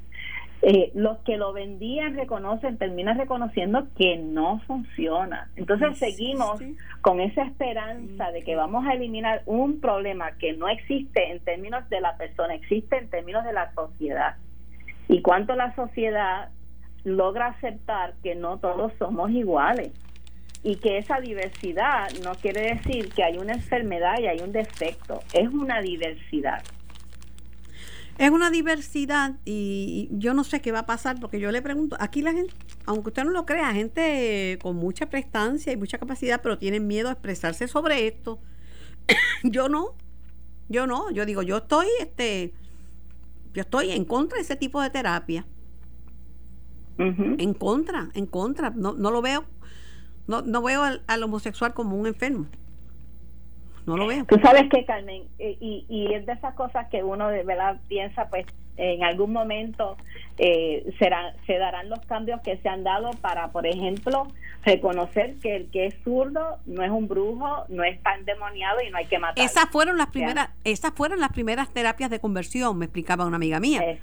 eh, 0.62 0.92
los 0.94 1.18
que 1.24 1.36
lo 1.36 1.52
vendían 1.52 2.14
reconocen, 2.14 2.78
terminan 2.78 3.18
reconociendo 3.18 3.88
que 3.98 4.16
no 4.18 4.60
funciona. 4.68 5.50
Entonces 5.56 5.98
seguimos 5.98 6.60
con 7.00 7.18
esa 7.18 7.42
esperanza 7.42 8.30
de 8.30 8.42
que 8.42 8.54
vamos 8.54 8.86
a 8.86 8.92
eliminar 8.92 9.42
un 9.46 9.80
problema 9.80 10.30
que 10.38 10.52
no 10.52 10.68
existe 10.68 11.32
en 11.32 11.40
términos 11.40 11.88
de 11.88 12.00
la 12.00 12.16
persona, 12.16 12.54
existe 12.54 12.98
en 12.98 13.10
términos 13.10 13.44
de 13.44 13.52
la 13.52 13.74
sociedad. 13.74 14.36
Y 15.08 15.22
cuánto 15.22 15.56
la 15.56 15.74
sociedad 15.74 16.50
logra 17.02 17.46
aceptar 17.46 18.14
que 18.22 18.36
no 18.36 18.58
todos 18.58 18.92
somos 19.00 19.32
iguales 19.32 19.90
y 20.66 20.74
que 20.74 20.98
esa 20.98 21.20
diversidad 21.20 22.10
no 22.24 22.34
quiere 22.34 22.74
decir 22.74 23.10
que 23.10 23.22
hay 23.22 23.38
una 23.38 23.52
enfermedad 23.52 24.18
y 24.18 24.26
hay 24.26 24.40
un 24.40 24.50
defecto, 24.50 25.20
es 25.32 25.48
una 25.48 25.80
diversidad. 25.80 26.60
Es 28.18 28.30
una 28.30 28.50
diversidad 28.50 29.36
y 29.44 30.08
yo 30.10 30.34
no 30.34 30.42
sé 30.42 30.60
qué 30.60 30.72
va 30.72 30.80
a 30.80 30.86
pasar 30.86 31.20
porque 31.20 31.38
yo 31.38 31.52
le 31.52 31.62
pregunto, 31.62 31.96
aquí 32.00 32.20
la 32.20 32.32
gente, 32.32 32.52
aunque 32.84 33.10
usted 33.10 33.22
no 33.22 33.30
lo 33.30 33.46
crea, 33.46 33.72
gente 33.74 34.58
con 34.60 34.74
mucha 34.74 35.06
prestancia 35.06 35.72
y 35.72 35.76
mucha 35.76 35.98
capacidad, 35.98 36.42
pero 36.42 36.58
tienen 36.58 36.88
miedo 36.88 37.10
a 37.10 37.12
expresarse 37.12 37.68
sobre 37.68 38.08
esto. 38.08 38.40
yo 39.44 39.68
no, 39.68 39.94
yo 40.68 40.88
no, 40.88 41.12
yo 41.12 41.24
digo, 41.26 41.42
yo 41.42 41.58
estoy, 41.58 41.86
este, 42.00 42.54
yo 43.54 43.60
estoy 43.60 43.92
en 43.92 44.04
contra 44.04 44.34
de 44.34 44.42
ese 44.42 44.56
tipo 44.56 44.82
de 44.82 44.90
terapia. 44.90 45.46
En 46.98 47.52
contra, 47.52 48.08
en 48.14 48.24
contra, 48.24 48.70
no, 48.70 48.94
no 48.94 49.10
lo 49.10 49.20
veo 49.20 49.44
no, 50.26 50.42
no 50.42 50.62
veo 50.62 50.82
al, 50.82 51.22
homosexual 51.22 51.74
como 51.74 51.96
un 51.96 52.06
enfermo. 52.06 52.46
No 53.86 53.96
lo 53.96 54.06
veo. 54.06 54.24
Tú 54.24 54.36
sabes 54.42 54.68
que, 54.68 54.84
Carmen, 54.84 55.24
eh, 55.38 55.56
y, 55.60 55.86
y 55.88 56.12
es 56.12 56.26
de 56.26 56.32
esas 56.32 56.54
cosas 56.54 56.88
que 56.88 57.04
uno 57.04 57.28
de 57.28 57.44
verdad 57.44 57.80
piensa, 57.88 58.28
pues 58.28 58.46
en 58.76 59.04
algún 59.04 59.32
momento 59.32 59.96
eh, 60.38 60.92
será, 60.98 61.34
se 61.46 61.58
darán 61.58 61.88
los 61.88 62.00
cambios 62.00 62.40
que 62.42 62.58
se 62.58 62.68
han 62.68 62.84
dado 62.84 63.10
para, 63.20 63.50
por 63.50 63.66
ejemplo, 63.66 64.28
reconocer 64.64 65.36
que 65.36 65.56
el 65.56 65.70
que 65.70 65.86
es 65.86 65.94
zurdo 66.04 66.58
no 66.66 66.82
es 66.82 66.90
un 66.90 67.08
brujo, 67.08 67.64
no 67.68 67.84
es 67.84 68.02
tan 68.02 68.24
demoniado 68.24 68.78
y 68.86 68.90
no 68.90 68.98
hay 68.98 69.06
que 69.06 69.18
matarlo. 69.18 69.44
Esas 69.44 69.66
fueron 69.70 69.96
las 69.96 70.08
primeras, 70.08 70.50
esas 70.64 70.92
fueron 70.92 71.20
las 71.20 71.30
primeras 71.30 71.70
terapias 71.70 72.10
de 72.10 72.20
conversión, 72.20 72.76
me 72.78 72.86
explicaba 72.86 73.24
una 73.24 73.36
amiga 73.36 73.60
mía. 73.60 73.98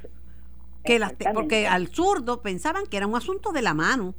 que 0.83 0.99
las, 0.99 1.13
porque 1.33 1.67
al 1.67 1.87
zurdo 1.87 2.41
pensaban 2.41 2.85
que 2.87 2.97
era 2.97 3.07
un 3.07 3.15
asunto 3.15 3.51
de 3.51 3.61
la 3.61 3.73
mano 3.73 4.15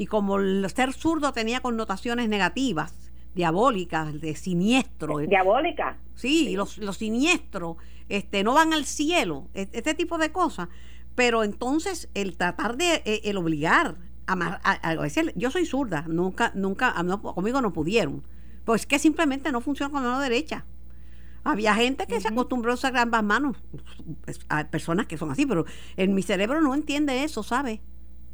y 0.00 0.06
como 0.06 0.38
el 0.38 0.66
ser 0.74 0.94
zurdo 0.94 1.34
tenía 1.34 1.60
connotaciones 1.60 2.26
negativas, 2.30 2.94
diabólicas, 3.34 4.18
de 4.18 4.34
siniestro. 4.34 5.18
Diabólica. 5.18 5.98
Sí, 6.14 6.56
Los, 6.56 6.78
los 6.78 6.96
siniestros 6.96 7.76
este, 8.08 8.42
no 8.42 8.54
van 8.54 8.72
al 8.72 8.86
cielo, 8.86 9.48
e, 9.52 9.68
este 9.72 9.92
tipo 9.92 10.16
de 10.16 10.32
cosas. 10.32 10.70
Pero 11.14 11.44
entonces 11.44 12.08
el 12.14 12.38
tratar 12.38 12.78
de, 12.78 13.02
e, 13.04 13.20
el 13.24 13.36
obligar 13.36 13.98
a, 14.26 14.94
veces 14.94 15.34
yo 15.36 15.50
soy 15.50 15.66
zurda, 15.66 16.06
nunca, 16.08 16.50
nunca, 16.54 16.94
conmigo 17.34 17.60
no 17.60 17.74
pudieron. 17.74 18.22
Pues 18.64 18.86
que 18.86 18.98
simplemente 18.98 19.52
no 19.52 19.60
funciona 19.60 19.92
con 19.92 20.02
la 20.02 20.08
mano 20.08 20.22
derecha. 20.22 20.64
Había 21.44 21.74
gente 21.74 22.06
que 22.06 22.22
se 22.22 22.28
acostumbró 22.28 22.72
a 22.72 22.76
usar 22.76 22.96
ambas 22.96 23.22
manos, 23.22 23.58
hay 24.48 24.64
personas 24.64 25.06
que 25.06 25.18
son 25.18 25.30
así, 25.30 25.44
pero 25.44 25.66
en 25.98 26.14
mi 26.14 26.22
cerebro 26.22 26.62
no 26.62 26.74
entiende 26.74 27.22
eso, 27.22 27.42
¿sabe? 27.42 27.82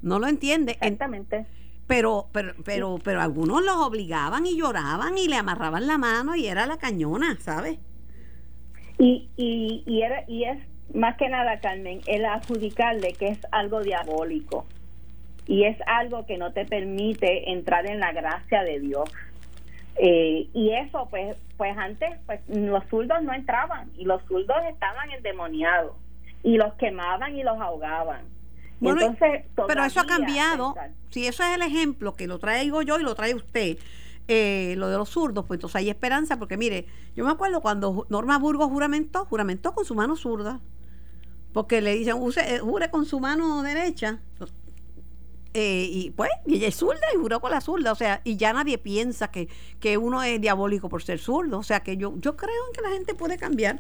No 0.02 0.18
lo 0.18 0.26
entiende. 0.26 0.72
Exactamente. 0.72 1.46
Pero, 1.86 2.26
pero, 2.32 2.54
pero, 2.64 2.98
pero 3.02 3.20
algunos 3.20 3.64
los 3.64 3.76
obligaban 3.76 4.44
y 4.46 4.56
lloraban 4.56 5.16
y 5.18 5.28
le 5.28 5.36
amarraban 5.36 5.86
la 5.86 5.98
mano 5.98 6.34
y 6.34 6.46
era 6.46 6.66
la 6.66 6.78
cañona, 6.78 7.36
¿sabes? 7.40 7.78
Y, 8.98 9.28
y, 9.36 9.84
y, 9.86 10.02
era, 10.02 10.24
y 10.26 10.44
es 10.44 10.58
más 10.94 11.16
que 11.16 11.28
nada, 11.28 11.60
Carmen, 11.60 12.00
el 12.06 12.24
adjudicarle 12.24 13.12
que 13.12 13.28
es 13.28 13.38
algo 13.52 13.82
diabólico 13.82 14.66
y 15.46 15.64
es 15.64 15.76
algo 15.86 16.26
que 16.26 16.38
no 16.38 16.52
te 16.52 16.64
permite 16.64 17.52
entrar 17.52 17.86
en 17.86 18.00
la 18.00 18.12
gracia 18.12 18.62
de 18.62 18.80
Dios. 18.80 19.08
Eh, 19.98 20.48
y 20.52 20.72
eso, 20.72 21.06
pues, 21.10 21.36
pues 21.56 21.76
antes, 21.76 22.10
pues 22.26 22.40
los 22.48 22.84
zurdos 22.86 23.22
no 23.22 23.32
entraban 23.32 23.90
y 23.96 24.04
los 24.04 24.22
zurdos 24.24 24.56
estaban 24.68 25.10
endemoniados 25.10 25.94
y 26.42 26.56
los 26.56 26.74
quemaban 26.74 27.36
y 27.36 27.42
los 27.42 27.58
ahogaban. 27.60 28.35
Entonces, 28.80 29.44
pero 29.66 29.84
eso 29.84 30.00
ha 30.00 30.06
cambiado. 30.06 30.74
Si 31.10 31.26
eso 31.26 31.42
es 31.42 31.54
el 31.54 31.62
ejemplo 31.62 32.14
que 32.14 32.26
lo 32.26 32.38
traigo 32.38 32.82
yo 32.82 32.98
y 32.98 33.02
lo 33.02 33.14
trae 33.14 33.34
usted, 33.34 33.78
eh, 34.28 34.74
lo 34.76 34.88
de 34.88 34.98
los 34.98 35.08
zurdos, 35.08 35.44
pues 35.46 35.58
entonces 35.58 35.76
hay 35.76 35.88
esperanza, 35.88 36.38
porque 36.38 36.56
mire, 36.56 36.86
yo 37.14 37.24
me 37.24 37.30
acuerdo 37.30 37.60
cuando 37.60 38.06
Norma 38.08 38.38
Burgos 38.38 38.68
juramentó, 38.68 39.24
juramentó 39.24 39.72
con 39.72 39.84
su 39.84 39.94
mano 39.94 40.16
zurda, 40.16 40.60
porque 41.52 41.80
le 41.80 41.94
dicen, 41.94 42.16
use, 42.18 42.56
eh, 42.56 42.58
jure 42.58 42.90
con 42.90 43.06
su 43.06 43.20
mano 43.20 43.62
derecha, 43.62 44.20
eh, 45.54 45.88
y 45.90 46.10
pues, 46.10 46.28
y 46.44 46.56
ella 46.56 46.68
es 46.68 46.74
zurda 46.74 47.00
y 47.14 47.16
juró 47.16 47.40
con 47.40 47.52
la 47.52 47.60
zurda, 47.60 47.92
o 47.92 47.94
sea, 47.94 48.20
y 48.24 48.36
ya 48.36 48.52
nadie 48.52 48.78
piensa 48.78 49.30
que, 49.30 49.48
que 49.80 49.96
uno 49.96 50.22
es 50.22 50.40
diabólico 50.40 50.88
por 50.88 51.02
ser 51.02 51.18
zurdo, 51.18 51.58
o 51.58 51.62
sea, 51.62 51.80
que 51.80 51.96
yo, 51.96 52.12
yo 52.18 52.36
creo 52.36 52.66
en 52.66 52.72
que 52.74 52.82
la 52.82 52.90
gente 52.90 53.14
puede 53.14 53.38
cambiar. 53.38 53.78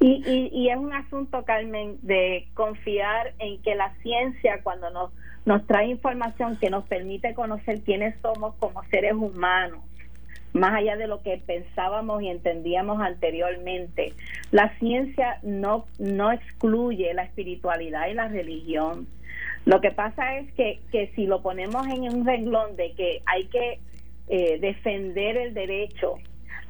Y, 0.00 0.48
y, 0.52 0.68
es 0.68 0.76
un 0.76 0.92
asunto, 0.92 1.44
Carmen, 1.44 1.98
de 2.02 2.46
confiar 2.54 3.32
en 3.40 3.60
que 3.62 3.74
la 3.74 3.92
ciencia, 4.02 4.60
cuando 4.62 4.90
nos, 4.90 5.10
nos 5.44 5.66
trae 5.66 5.88
información 5.88 6.56
que 6.56 6.70
nos 6.70 6.86
permite 6.86 7.34
conocer 7.34 7.80
quiénes 7.82 8.14
somos 8.20 8.54
como 8.56 8.84
seres 8.90 9.14
humanos, 9.14 9.80
más 10.52 10.72
allá 10.74 10.96
de 10.96 11.08
lo 11.08 11.20
que 11.22 11.42
pensábamos 11.44 12.22
y 12.22 12.28
entendíamos 12.28 13.00
anteriormente, 13.00 14.12
la 14.52 14.72
ciencia 14.78 15.40
no, 15.42 15.84
no 15.98 16.30
excluye 16.30 17.12
la 17.12 17.24
espiritualidad 17.24 18.06
y 18.06 18.14
la 18.14 18.28
religión. 18.28 19.08
Lo 19.64 19.80
que 19.80 19.90
pasa 19.90 20.38
es 20.38 20.52
que, 20.52 20.80
que 20.92 21.08
si 21.16 21.26
lo 21.26 21.42
ponemos 21.42 21.86
en 21.88 22.02
un 22.02 22.24
renglón 22.24 22.76
de 22.76 22.92
que 22.92 23.22
hay 23.26 23.46
que 23.46 23.80
eh, 24.28 24.58
defender 24.60 25.36
el 25.36 25.54
derecho 25.54 26.18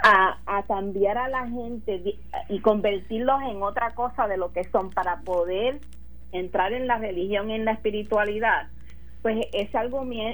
a, 0.03 0.39
a, 0.47 0.63
cambiar 0.65 1.19
a 1.19 1.29
la 1.29 1.47
gente 1.49 2.17
y 2.49 2.61
convertirlos 2.61 3.43
en 3.43 3.63
otra 3.63 3.95
cosa 3.95 4.27
de 4.29 4.37
lo 4.37 4.53
que 4.53 4.65
son 4.65 4.91
para 4.91 5.21
poder 5.21 5.81
entrar 6.33 6.73
en 6.73 6.87
la 6.87 6.99
religión 6.99 7.51
y 7.51 7.55
en 7.55 7.65
la 7.65 7.73
espiritualidad, 7.73 8.69
pues 9.23 9.47
ese 9.53 9.77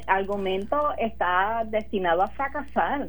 argumento 0.07 0.93
está 0.99 1.65
destinado 1.67 2.23
a 2.23 2.29
fracasar, 2.29 3.09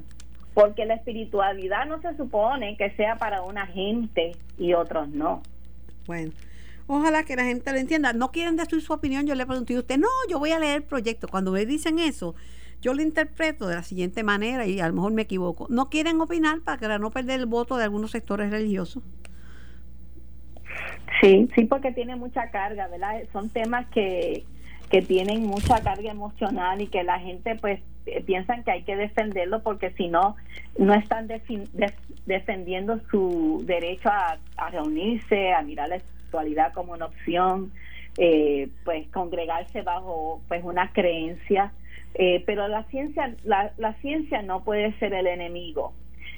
porque 0.54 0.86
la 0.86 0.96
espiritualidad 0.96 1.86
no 1.86 2.02
se 2.02 2.16
supone 2.16 2.78
que 2.78 2.92
sea 2.92 3.18
para 3.18 3.42
una 3.42 3.68
gente 3.68 4.32
y 4.58 4.74
otros 4.74 5.10
no. 5.10 5.42
Bueno. 6.08 6.32
Ojalá 6.88 7.24
que 7.24 7.36
la 7.36 7.46
gente 7.46 7.72
lo 7.72 7.80
entienda. 7.80 8.14
No 8.14 8.32
quieren 8.32 8.58
decir 8.58 8.80
su 8.80 8.94
opinión. 8.94 9.26
Yo 9.26 9.34
le 9.34 9.46
pregunté 9.46 9.76
a 9.76 9.80
usted, 9.80 9.98
no, 9.98 10.08
yo 10.30 10.38
voy 10.38 10.52
a 10.52 10.60
leer 10.60 10.78
el 10.78 10.84
proyecto. 10.84 11.28
Cuando 11.28 11.52
me 11.52 11.66
dicen 11.66 11.98
eso, 11.98 12.36
yo 12.86 12.94
lo 12.94 13.02
interpreto 13.02 13.68
de 13.68 13.74
la 13.74 13.82
siguiente 13.82 14.22
manera 14.24 14.68
y 14.68 14.80
a 14.80 14.88
lo 14.88 14.94
mejor 14.94 15.12
me 15.12 15.24
equivoco. 15.24 15.66
No 15.72 15.90
quieren 15.90 16.22
opinar 16.22 16.60
para 16.60 17.00
no 17.00 17.10
perder 17.10 17.40
el 17.40 17.48
voto 17.48 17.78
de 17.78 17.84
algunos 17.84 18.12
sectores 18.12 18.52
religiosos. 18.52 19.02
Sí, 21.20 21.50
sí, 21.56 21.66
porque 21.66 21.92
tiene 21.94 22.16
mucha 22.16 22.52
carga, 22.52 22.88
¿verdad? 22.88 23.24
Son 23.34 23.50
temas 23.50 23.88
que, 23.88 24.44
que 24.92 25.02
tienen 25.02 25.48
mucha 25.48 25.82
carga 25.82 26.12
emocional 26.12 26.80
y 26.80 26.86
que 26.86 27.04
la 27.04 27.20
gente 27.20 27.56
pues 27.56 27.80
eh, 28.06 28.22
piensan 28.22 28.64
que 28.64 28.70
hay 28.70 28.84
que 28.84 28.96
defenderlo 28.96 29.64
porque 29.64 29.90
si 29.94 30.08
no, 30.08 30.36
no 30.78 30.94
están 30.94 31.28
defendiendo 32.28 33.00
su 33.10 33.64
derecho 33.66 34.10
a, 34.10 34.38
a 34.58 34.70
reunirse, 34.70 35.54
a 35.54 35.64
mirar 35.64 35.90
la 35.90 35.96
espiritualidad 35.96 36.72
como 36.74 36.94
una 36.94 37.06
opción, 37.08 37.72
eh, 38.20 38.70
pues 38.84 39.08
congregarse 39.08 39.82
bajo 39.82 40.44
pues 40.48 40.64
una 40.64 40.92
creencia 40.94 41.72
eh, 42.18 42.44
pero 42.46 42.68
la 42.68 42.84
ciencia, 42.86 43.36
la, 43.44 43.74
la, 43.78 43.94
ciencia 43.96 44.42
no 44.42 44.64
puede 44.64 44.98
ser 45.00 45.14
el 45.14 45.28
enemigo, 45.28 45.94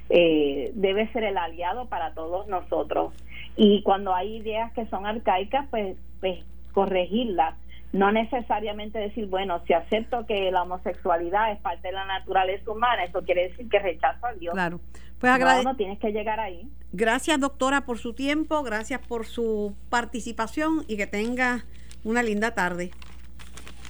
eh, 0.10 0.72
debe 0.74 1.08
ser 1.13 1.24
el 1.24 1.38
aliado 1.38 1.86
para 1.86 2.13
todos 2.13 2.48
nosotros. 2.48 3.13
Y 3.56 3.84
cuando 3.84 4.13
hay 4.13 4.38
ideas 4.38 4.72
que 4.74 4.88
son 4.88 5.06
arcaicas, 5.06 5.68
pues, 5.70 5.96
pues 6.20 6.40
corregirlas. 6.74 7.56
No 7.94 8.12
necesariamente 8.12 9.00
decir, 9.00 9.28
bueno, 9.28 9.62
si 9.66 9.74
acepto 9.74 10.26
que 10.26 10.52
la 10.52 10.63
homosexualidad 10.63 11.52
es 11.52 11.60
parte 11.60 11.88
de 11.88 11.94
la 11.94 12.06
naturaleza 12.06 12.72
humana, 12.72 13.04
eso 13.04 13.22
quiere 13.24 13.50
decir 13.50 13.70
que 13.70 13.80
rechazo 13.80 14.26
a 14.26 14.34
Dios. 14.34 14.54
Claro. 14.54 14.80
Pues 15.20 15.40
no, 15.40 15.63
no 15.63 15.76
tienes 15.76 16.00
que 16.00 16.12
llegar 16.12 16.40
ahí. 16.40 16.68
Gracias, 16.92 17.40
doctora, 17.40 17.82
por 17.82 17.98
su 17.98 18.13
tiempo, 18.13 18.62
gracias 18.63 19.00
por 19.08 19.26
su 19.26 19.76
participación 19.90 20.86
y 20.88 20.98
que 20.98 21.08
tenga 21.08 21.66
una 22.04 22.24
linda 22.24 22.52
tarde. 22.52 22.92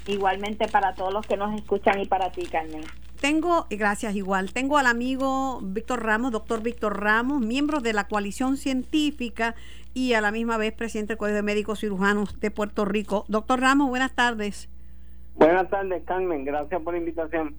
Igualmente 0.07 0.67
para 0.67 0.95
todos 0.95 1.13
los 1.13 1.25
que 1.25 1.37
nos 1.37 1.53
escuchan 1.53 1.99
y 1.99 2.05
para 2.05 2.31
ti, 2.31 2.45
Carmen. 2.45 2.81
Tengo, 3.19 3.65
gracias 3.69 4.15
igual, 4.15 4.53
tengo 4.53 4.77
al 4.77 4.85
amigo 4.85 5.59
Víctor 5.63 6.03
Ramos, 6.03 6.31
doctor 6.31 6.61
Víctor 6.61 7.01
Ramos, 7.01 7.41
miembro 7.41 7.81
de 7.81 7.91
la 7.91 8.07
coalición 8.07 8.57
científica 8.57 9.55
y 9.95 10.13
a 10.13 10.21
la 10.21 10.31
misma 10.31 10.57
vez 10.57 10.71
presidente 10.73 11.13
del 11.13 11.17
Colegio 11.17 11.37
de 11.37 11.43
Médicos 11.43 11.79
Cirujanos 11.79 12.39
de 12.39 12.51
Puerto 12.51 12.85
Rico. 12.85 13.25
Doctor 13.27 13.59
Ramos, 13.59 13.89
buenas 13.89 14.13
tardes. 14.13 14.69
Buenas 15.35 15.67
tardes, 15.69 16.03
Carmen, 16.05 16.45
gracias 16.45 16.81
por 16.81 16.93
la 16.93 16.99
invitación. 16.99 17.55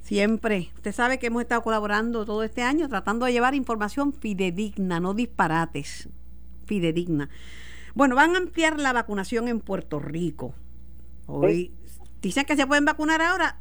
Siempre. 0.00 0.70
Usted 0.76 0.92
sabe 0.92 1.18
que 1.18 1.26
hemos 1.26 1.42
estado 1.42 1.62
colaborando 1.62 2.24
todo 2.24 2.42
este 2.42 2.62
año 2.62 2.88
tratando 2.88 3.26
de 3.26 3.32
llevar 3.32 3.54
información 3.54 4.12
fidedigna, 4.12 5.00
no 5.00 5.14
disparates, 5.14 6.08
fidedigna. 6.64 7.28
Bueno, 7.94 8.14
van 8.14 8.34
a 8.34 8.38
ampliar 8.38 8.78
la 8.78 8.92
vacunación 8.92 9.48
en 9.48 9.60
Puerto 9.60 9.98
Rico. 9.98 10.54
Hoy 11.26 11.72
dicen 12.22 12.44
que 12.44 12.56
se 12.56 12.66
pueden 12.66 12.84
vacunar 12.84 13.20
ahora 13.20 13.58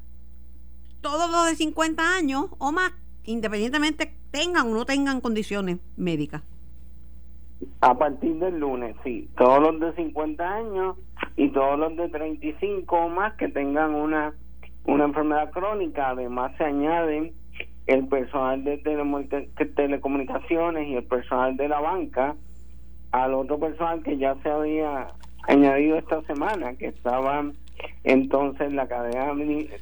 todos 1.02 1.30
los 1.30 1.46
de 1.46 1.56
50 1.56 2.16
años 2.16 2.48
o 2.58 2.72
más, 2.72 2.92
independientemente 3.24 4.14
tengan 4.32 4.68
o 4.68 4.74
no 4.74 4.86
tengan 4.86 5.22
condiciones 5.22 5.78
médicas. 5.98 6.44
A 7.82 7.98
partir 7.98 8.38
del 8.38 8.60
lunes, 8.60 8.96
sí. 9.04 9.30
Todos 9.38 9.62
los 9.62 9.80
de 9.80 9.94
50 9.96 10.44
años 10.44 10.98
y 11.38 11.50
todos 11.50 11.80
los 11.80 11.96
de 11.96 12.10
35 12.10 12.96
o 12.96 13.10
más 13.10 13.36
que 13.36 13.48
tengan 13.48 13.96
una, 13.96 14.34
una 14.86 15.06
enfermedad 15.06 15.52
crónica. 15.52 16.10
Además, 16.10 16.52
se 16.58 16.66
añaden 16.66 17.34
el 17.88 18.08
personal 18.08 18.64
de 18.64 18.78
telecomunicaciones 19.76 20.88
y 20.88 20.96
el 20.96 21.04
personal 21.04 21.56
de 21.56 21.70
la 21.70 21.80
banca 21.80 22.36
al 23.12 23.34
otro 23.34 23.60
personal 23.60 24.04
que 24.04 24.18
ya 24.18 24.36
se 24.42 24.50
había 24.50 25.08
añadido 25.48 25.98
esta 25.98 26.22
semana, 26.24 26.76
que 26.76 26.88
estaban 26.88 27.54
entonces 28.04 28.74
la 28.74 28.88
cadena 28.88 29.34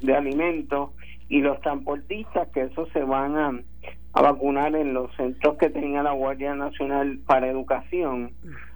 de 0.01 0.15
alimentos 0.15 0.91
y 1.29 1.41
los 1.41 1.59
transportistas, 1.61 2.47
que 2.49 2.61
eso 2.61 2.87
se 2.87 3.03
van 3.03 3.37
a, 3.37 3.59
a 4.13 4.21
vacunar 4.21 4.75
en 4.75 4.93
los 4.93 5.15
centros 5.15 5.57
que 5.57 5.69
tenga 5.69 6.03
la 6.03 6.11
Guardia 6.11 6.55
Nacional 6.55 7.19
para 7.25 7.47
Educación. 7.47 8.31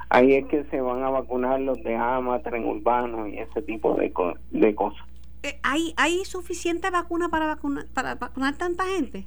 Ahí 0.10 0.36
es 0.36 0.46
que 0.48 0.64
se 0.66 0.80
van 0.80 1.04
a 1.04 1.10
vacunar 1.10 1.60
los 1.60 1.84
de 1.84 1.96
AMA, 1.96 2.40
tren 2.40 2.66
urbano 2.66 3.28
y 3.28 3.40
ese 3.40 3.62
tipo 3.62 3.94
de, 3.96 4.14
de 4.52 4.76
cosas. 4.76 5.06
Eh, 5.44 5.60
¿Hay, 5.64 5.94
¿Hay 5.98 6.24
suficiente 6.26 6.90
vacuna 6.90 7.30
para, 7.30 7.46
vacunar 7.48 7.86
para 7.94 8.16
vacunar 8.16 8.58
tanta 8.58 8.86
gente? 8.86 9.26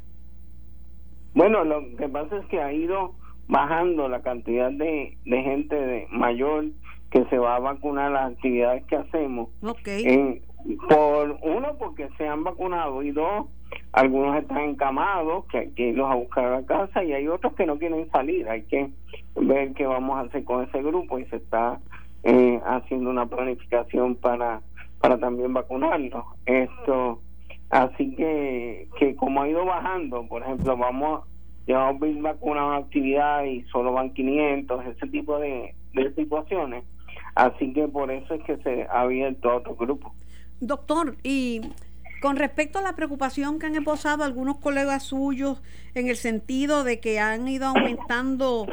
Bueno, 1.35 1.65
lo 1.65 1.97
que 1.97 2.09
pasa 2.09 2.39
es 2.39 2.47
que 2.47 2.61
ha 2.61 2.73
ido 2.73 3.15
bajando 3.47 4.09
la 4.09 4.23
cantidad 4.23 4.71
de, 4.73 5.17
de 5.25 5.43
gente 5.43 5.75
de 5.75 6.09
mayor 6.11 6.67
que 7.11 7.25
se 7.27 7.39
va 7.39 7.57
a 7.57 7.61
vacunar 7.61 8.13
las 8.13 8.33
actividades 8.33 8.85
que 8.85 8.97
hacemos. 8.97 9.49
Okay. 9.63 10.43
por 10.89 11.39
uno, 11.43 11.77
porque 11.79 12.09
se 12.17 12.29
han 12.29 12.45
vacunado 12.45 13.03
y 13.03 13.11
dos, 13.11 13.47
algunos 13.93 14.37
están 14.37 14.61
encamados, 14.61 15.45
que 15.47 15.59
hay 15.59 15.71
que 15.71 15.89
irlos 15.89 16.11
a 16.11 16.15
buscar 16.15 16.45
a 16.45 16.61
la 16.61 16.67
casa 16.67 17.03
y 17.03 17.13
hay 17.13 17.27
otros 17.29 17.55
que 17.55 17.67
no 17.67 17.79
quieren 17.79 18.09
salir. 18.11 18.49
Hay 18.49 18.63
que 18.63 18.91
ver 19.35 19.73
qué 19.75 19.87
vamos 19.87 20.17
a 20.17 20.21
hacer 20.21 20.45
con 20.45 20.65
ese 20.65 20.83
grupo 20.83 21.19
y 21.19 21.25
se 21.27 21.37
está 21.37 21.81
eh, 22.23 22.61
haciendo 22.65 23.11
una 23.11 23.27
planificación 23.27 24.15
para 24.17 24.63
para 25.01 25.19
también 25.19 25.55
vacunarlos. 25.55 26.25
Esto, 26.45 27.21
así 27.71 28.15
que 28.15 28.89
que 28.99 29.17
como 29.17 29.43
ha 29.43 29.49
ido 29.49 29.65
bajando, 29.65 30.27
por 30.29 30.43
ejemplo, 30.43 30.77
vamos 30.77 31.23
llevamos 31.67 32.01
mil 32.01 32.23
vacunas 32.23 32.63
a 32.63 32.67
una 32.67 32.77
actividad 32.77 33.45
y 33.45 33.63
solo 33.65 33.93
van 33.93 34.13
500, 34.13 34.87
ese 34.87 35.07
tipo 35.07 35.39
de, 35.39 35.75
de 35.95 36.15
situaciones 36.15 36.85
Así 37.41 37.73
que 37.73 37.89
por 37.89 38.11
eso 38.11 38.35
es 38.35 38.43
que 38.45 38.59
se 38.59 38.83
ha 38.83 39.01
abierto 39.01 39.57
otro 39.57 39.75
grupo. 39.75 40.13
Doctor, 40.61 41.17
y 41.23 41.63
con 42.21 42.37
respecto 42.37 42.79
a 42.79 42.83
la 42.83 42.93
preocupación 42.93 43.59
que 43.59 43.65
han 43.65 43.75
esposado 43.77 44.25
algunos 44.25 44.59
colegas 44.59 45.05
suyos 45.05 45.63
en 45.95 46.09
el 46.09 46.17
sentido 46.17 46.85
de 46.85 47.01
que 47.01 47.19
han 47.19 47.49
ido 47.49 47.69
aumentando 47.69 48.67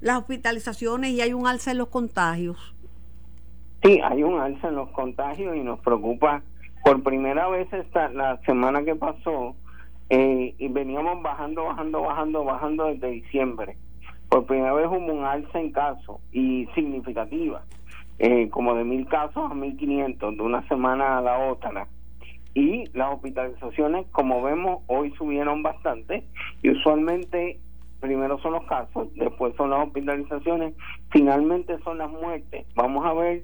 las 0.00 0.16
hospitalizaciones 0.16 1.10
y 1.10 1.20
hay 1.20 1.34
un 1.34 1.46
alza 1.46 1.72
en 1.72 1.76
los 1.76 1.88
contagios. 1.88 2.56
Sí, 3.82 4.00
hay 4.02 4.22
un 4.22 4.40
alza 4.40 4.68
en 4.68 4.76
los 4.76 4.88
contagios 4.92 5.54
y 5.54 5.60
nos 5.60 5.78
preocupa. 5.80 6.42
Por 6.82 7.02
primera 7.02 7.48
vez 7.48 7.70
esta 7.70 8.08
la 8.08 8.38
semana 8.46 8.82
que 8.82 8.94
pasó 8.94 9.54
eh, 10.08 10.54
y 10.56 10.68
veníamos 10.68 11.22
bajando, 11.22 11.64
bajando, 11.64 12.00
bajando, 12.00 12.44
bajando 12.44 12.86
desde 12.86 13.10
diciembre 13.10 13.76
por 14.28 14.46
primera 14.46 14.72
vez 14.72 14.86
hubo 14.86 15.12
un 15.12 15.24
alza 15.24 15.60
en 15.60 15.72
casos 15.72 16.20
y 16.32 16.66
significativa, 16.74 17.62
eh, 18.18 18.48
como 18.50 18.74
de 18.74 18.84
mil 18.84 19.06
casos 19.08 19.50
a 19.50 19.54
mil 19.54 19.76
quinientos 19.76 20.36
de 20.36 20.42
una 20.42 20.66
semana 20.68 21.18
a 21.18 21.20
la 21.22 21.38
otra. 21.38 21.86
Y 22.54 22.84
las 22.94 23.12
hospitalizaciones, 23.12 24.06
como 24.12 24.42
vemos, 24.42 24.82
hoy 24.86 25.12
subieron 25.18 25.62
bastante 25.62 26.24
y 26.62 26.70
usualmente 26.70 27.60
primero 28.00 28.38
son 28.38 28.52
los 28.52 28.64
casos, 28.64 29.08
después 29.14 29.54
son 29.56 29.70
las 29.70 29.86
hospitalizaciones, 29.86 30.74
finalmente 31.10 31.78
son 31.84 31.98
las 31.98 32.10
muertes. 32.10 32.66
Vamos 32.74 33.04
a 33.04 33.12
ver 33.12 33.42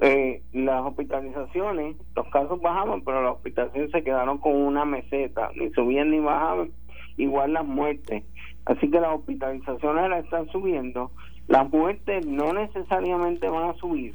eh, 0.00 0.42
las 0.52 0.82
hospitalizaciones, 0.84 1.96
los 2.16 2.26
casos 2.28 2.60
bajaban, 2.60 3.02
pero 3.02 3.22
las 3.22 3.34
hospitalizaciones 3.34 3.90
se 3.90 4.02
quedaron 4.02 4.38
con 4.38 4.56
una 4.56 4.84
meseta, 4.84 5.50
ni 5.54 5.70
subían 5.70 6.10
ni 6.10 6.20
bajaban, 6.20 6.70
igual 7.16 7.52
las 7.52 7.66
muertes. 7.66 8.24
Así 8.64 8.90
que 8.90 9.00
las 9.00 9.14
hospitalizaciones 9.14 10.02
ahora 10.02 10.18
están 10.18 10.48
subiendo, 10.48 11.10
las 11.50 11.68
muertes 11.68 12.24
no 12.24 12.52
necesariamente 12.52 13.48
van 13.48 13.70
a 13.70 13.74
subir, 13.74 14.12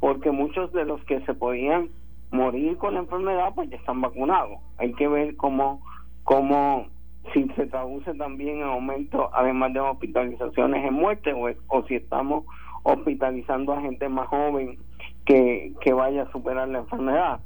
porque 0.00 0.30
muchos 0.30 0.70
de 0.74 0.84
los 0.84 1.02
que 1.04 1.18
se 1.22 1.32
podían 1.32 1.88
morir 2.30 2.76
con 2.76 2.92
la 2.92 3.00
enfermedad, 3.00 3.52
pues 3.54 3.70
ya 3.70 3.78
están 3.78 4.02
vacunados. 4.02 4.58
Hay 4.76 4.92
que 4.92 5.08
ver 5.08 5.34
cómo, 5.36 5.82
cómo 6.24 6.88
si 7.32 7.48
se 7.56 7.68
traduce 7.68 8.12
también 8.16 8.58
en 8.58 8.64
aumento, 8.64 9.30
además 9.32 9.72
de 9.72 9.80
hospitalizaciones, 9.80 10.84
en 10.84 10.92
muerte, 10.92 11.32
o, 11.32 11.82
si 11.84 11.94
estamos 11.94 12.44
hospitalizando 12.82 13.72
a 13.72 13.80
gente 13.80 14.06
más 14.10 14.28
joven 14.28 14.76
que, 15.24 15.72
que 15.80 15.94
vaya 15.94 16.24
a 16.24 16.32
superar 16.32 16.68
la 16.68 16.80
enfermedad. 16.80 17.40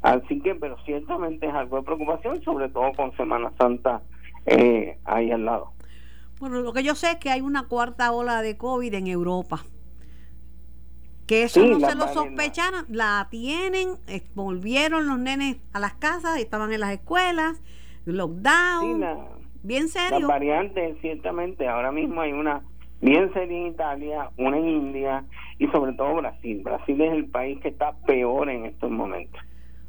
Así 0.00 0.40
que, 0.40 0.54
pero 0.54 0.78
ciertamente 0.86 1.46
es 1.46 1.52
algo 1.52 1.76
de 1.76 1.82
preocupación, 1.82 2.40
sobre 2.42 2.70
todo 2.70 2.90
con 2.96 3.14
Semana 3.18 3.52
Santa 3.58 4.00
eh, 4.46 4.96
ahí 5.04 5.30
al 5.30 5.44
lado. 5.44 5.72
Bueno, 6.40 6.60
lo 6.60 6.72
que 6.72 6.82
yo 6.82 6.94
sé 6.94 7.12
es 7.12 7.16
que 7.16 7.30
hay 7.30 7.40
una 7.40 7.64
cuarta 7.64 8.12
ola 8.12 8.42
de 8.42 8.56
COVID 8.56 8.94
en 8.94 9.06
Europa. 9.06 9.64
Que 11.26 11.42
eso 11.42 11.64
no 11.66 11.78
se 11.78 11.94
lo 11.94 12.08
sospecharon, 12.08 12.86
la 12.88 13.28
tienen, 13.30 13.98
volvieron 14.34 15.06
los 15.06 15.18
nenes 15.18 15.58
a 15.74 15.80
las 15.80 15.94
casas, 15.94 16.38
estaban 16.38 16.72
en 16.72 16.80
las 16.80 16.92
escuelas, 16.92 17.60
lockdown, 18.06 19.04
bien 19.62 19.88
serio. 19.88 20.20
Las 20.20 20.28
variantes, 20.28 20.96
ciertamente, 21.02 21.68
ahora 21.68 21.92
mismo 21.92 22.22
hay 22.22 22.32
una 22.32 22.62
bien 23.02 23.30
seria 23.34 23.58
en 23.58 23.66
Italia, 23.66 24.30
una 24.38 24.56
en 24.56 24.68
India 24.68 25.24
y 25.58 25.66
sobre 25.68 25.92
todo 25.92 26.14
Brasil. 26.14 26.62
Brasil 26.64 27.00
es 27.00 27.12
el 27.12 27.26
país 27.26 27.60
que 27.60 27.68
está 27.68 27.92
peor 28.06 28.48
en 28.48 28.64
estos 28.64 28.90
momentos. 28.90 29.40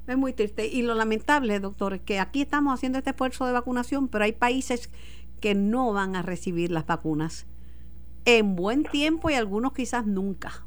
Es 0.08 0.18
muy 0.18 0.34
triste. 0.34 0.66
Y 0.66 0.82
lo 0.82 0.96
lamentable, 0.96 1.60
doctor, 1.60 1.94
es 1.94 2.02
que 2.02 2.20
aquí 2.20 2.42
estamos 2.42 2.74
haciendo 2.74 2.98
este 2.98 3.12
esfuerzo 3.12 3.46
de 3.46 3.54
vacunación, 3.54 4.08
pero 4.08 4.24
hay 4.24 4.32
países 4.32 4.92
que 5.40 5.56
no 5.56 5.94
van 5.94 6.16
a 6.16 6.22
recibir 6.22 6.72
las 6.72 6.86
vacunas 6.86 7.48
en 8.26 8.56
buen 8.56 8.84
tiempo 8.84 9.30
y 9.30 9.34
algunos 9.34 9.74
quizás 9.74 10.06
nunca. 10.06 10.64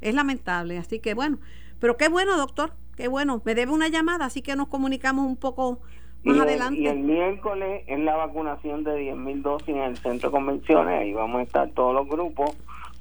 Es 0.00 0.14
lamentable, 0.14 0.78
así 0.78 0.98
que 0.98 1.14
bueno, 1.14 1.38
pero 1.78 1.96
qué 1.96 2.08
bueno, 2.08 2.36
doctor, 2.36 2.72
qué 2.96 3.08
bueno. 3.08 3.40
Me 3.44 3.54
debe 3.54 3.72
una 3.72 3.88
llamada, 3.88 4.26
así 4.26 4.42
que 4.42 4.56
nos 4.56 4.68
comunicamos 4.68 5.26
un 5.26 5.36
poco 5.36 5.80
más 6.24 6.38
adelante. 6.40 6.80
y 6.80 6.86
el 6.86 7.00
miércoles 7.00 7.84
es 7.86 7.98
la 8.00 8.16
vacunación 8.16 8.84
de 8.84 9.12
10.000 9.12 9.42
dosis 9.42 9.68
en 9.68 9.82
el 9.82 9.96
centro 9.96 10.30
de 10.30 10.32
convenciones, 10.32 11.00
ahí 11.00 11.12
vamos 11.12 11.40
a 11.40 11.42
estar 11.42 11.70
todos 11.70 11.94
los 11.94 12.08
grupos, 12.08 12.56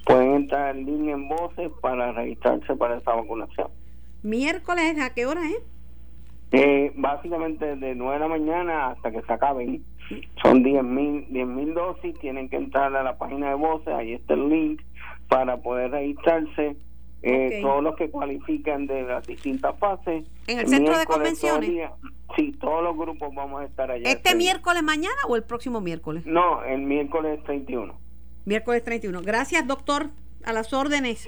pueden 0.06 0.34
entrar 0.34 0.76
en 0.76 0.86
línea 0.86 1.14
en 1.16 1.30
voces 1.30 1.72
para 1.82 2.12
registrarse 2.12 2.76
para 2.76 2.98
esa 2.98 3.14
vacunación. 3.14 3.68
¿Miércoles 4.24 5.00
a 5.00 5.14
qué 5.14 5.26
hora 5.26 5.42
es? 5.48 5.58
Eh, 5.58 5.64
básicamente 6.96 7.76
de 7.76 7.96
9 7.96 8.14
de 8.14 8.20
la 8.20 8.28
mañana 8.28 8.88
hasta 8.88 9.12
que 9.12 9.22
se 9.22 9.34
acaben. 9.34 9.84
Son 10.42 10.64
10.000 10.64 11.28
10 11.30 11.48
mil 11.48 11.74
dosis, 11.74 12.18
tienen 12.20 12.50
que 12.50 12.58
entrar 12.58 12.94
a 12.96 13.04
la 13.04 13.18
página 13.18 13.50
de 13.50 13.56
voces, 13.56 13.88
ahí 13.88 14.14
está 14.14 14.34
el 14.34 14.50
link 14.50 14.82
para 15.30 15.58
poder 15.58 15.92
registrarse. 15.92 16.76
Eh, 17.24 17.60
Todos 17.62 17.84
los 17.84 17.96
que 17.96 18.10
cualifican 18.10 18.88
de 18.88 19.04
las 19.04 19.26
distintas 19.28 19.78
fases. 19.78 20.26
¿En 20.48 20.60
el, 20.60 20.68
centro 20.68 20.98
de 20.98 21.06
convenciones? 21.06 21.70
sí, 22.36 22.52
todos 22.60 22.84
los 22.84 22.98
grupos 22.98 23.34
vamos 23.34 23.62
a 23.62 23.66
estar 23.66 23.92
allá. 23.92 24.10
¿Este 24.10 24.36
miércoles 24.36 24.82
mañana 24.82 25.16
o 25.28 25.36
el 25.36 25.44
próximo 25.44 25.82
miércoles? 25.82 26.26
No, 26.26 26.64
el 26.64 26.82
miércoles 26.82 27.42
31. 27.44 27.94
Miércoles 28.46 28.84
31. 28.84 29.22
Gracias, 29.22 29.68
doctor. 29.68 30.10
A 30.44 30.54
las 30.54 30.74
órdenes. 30.74 31.28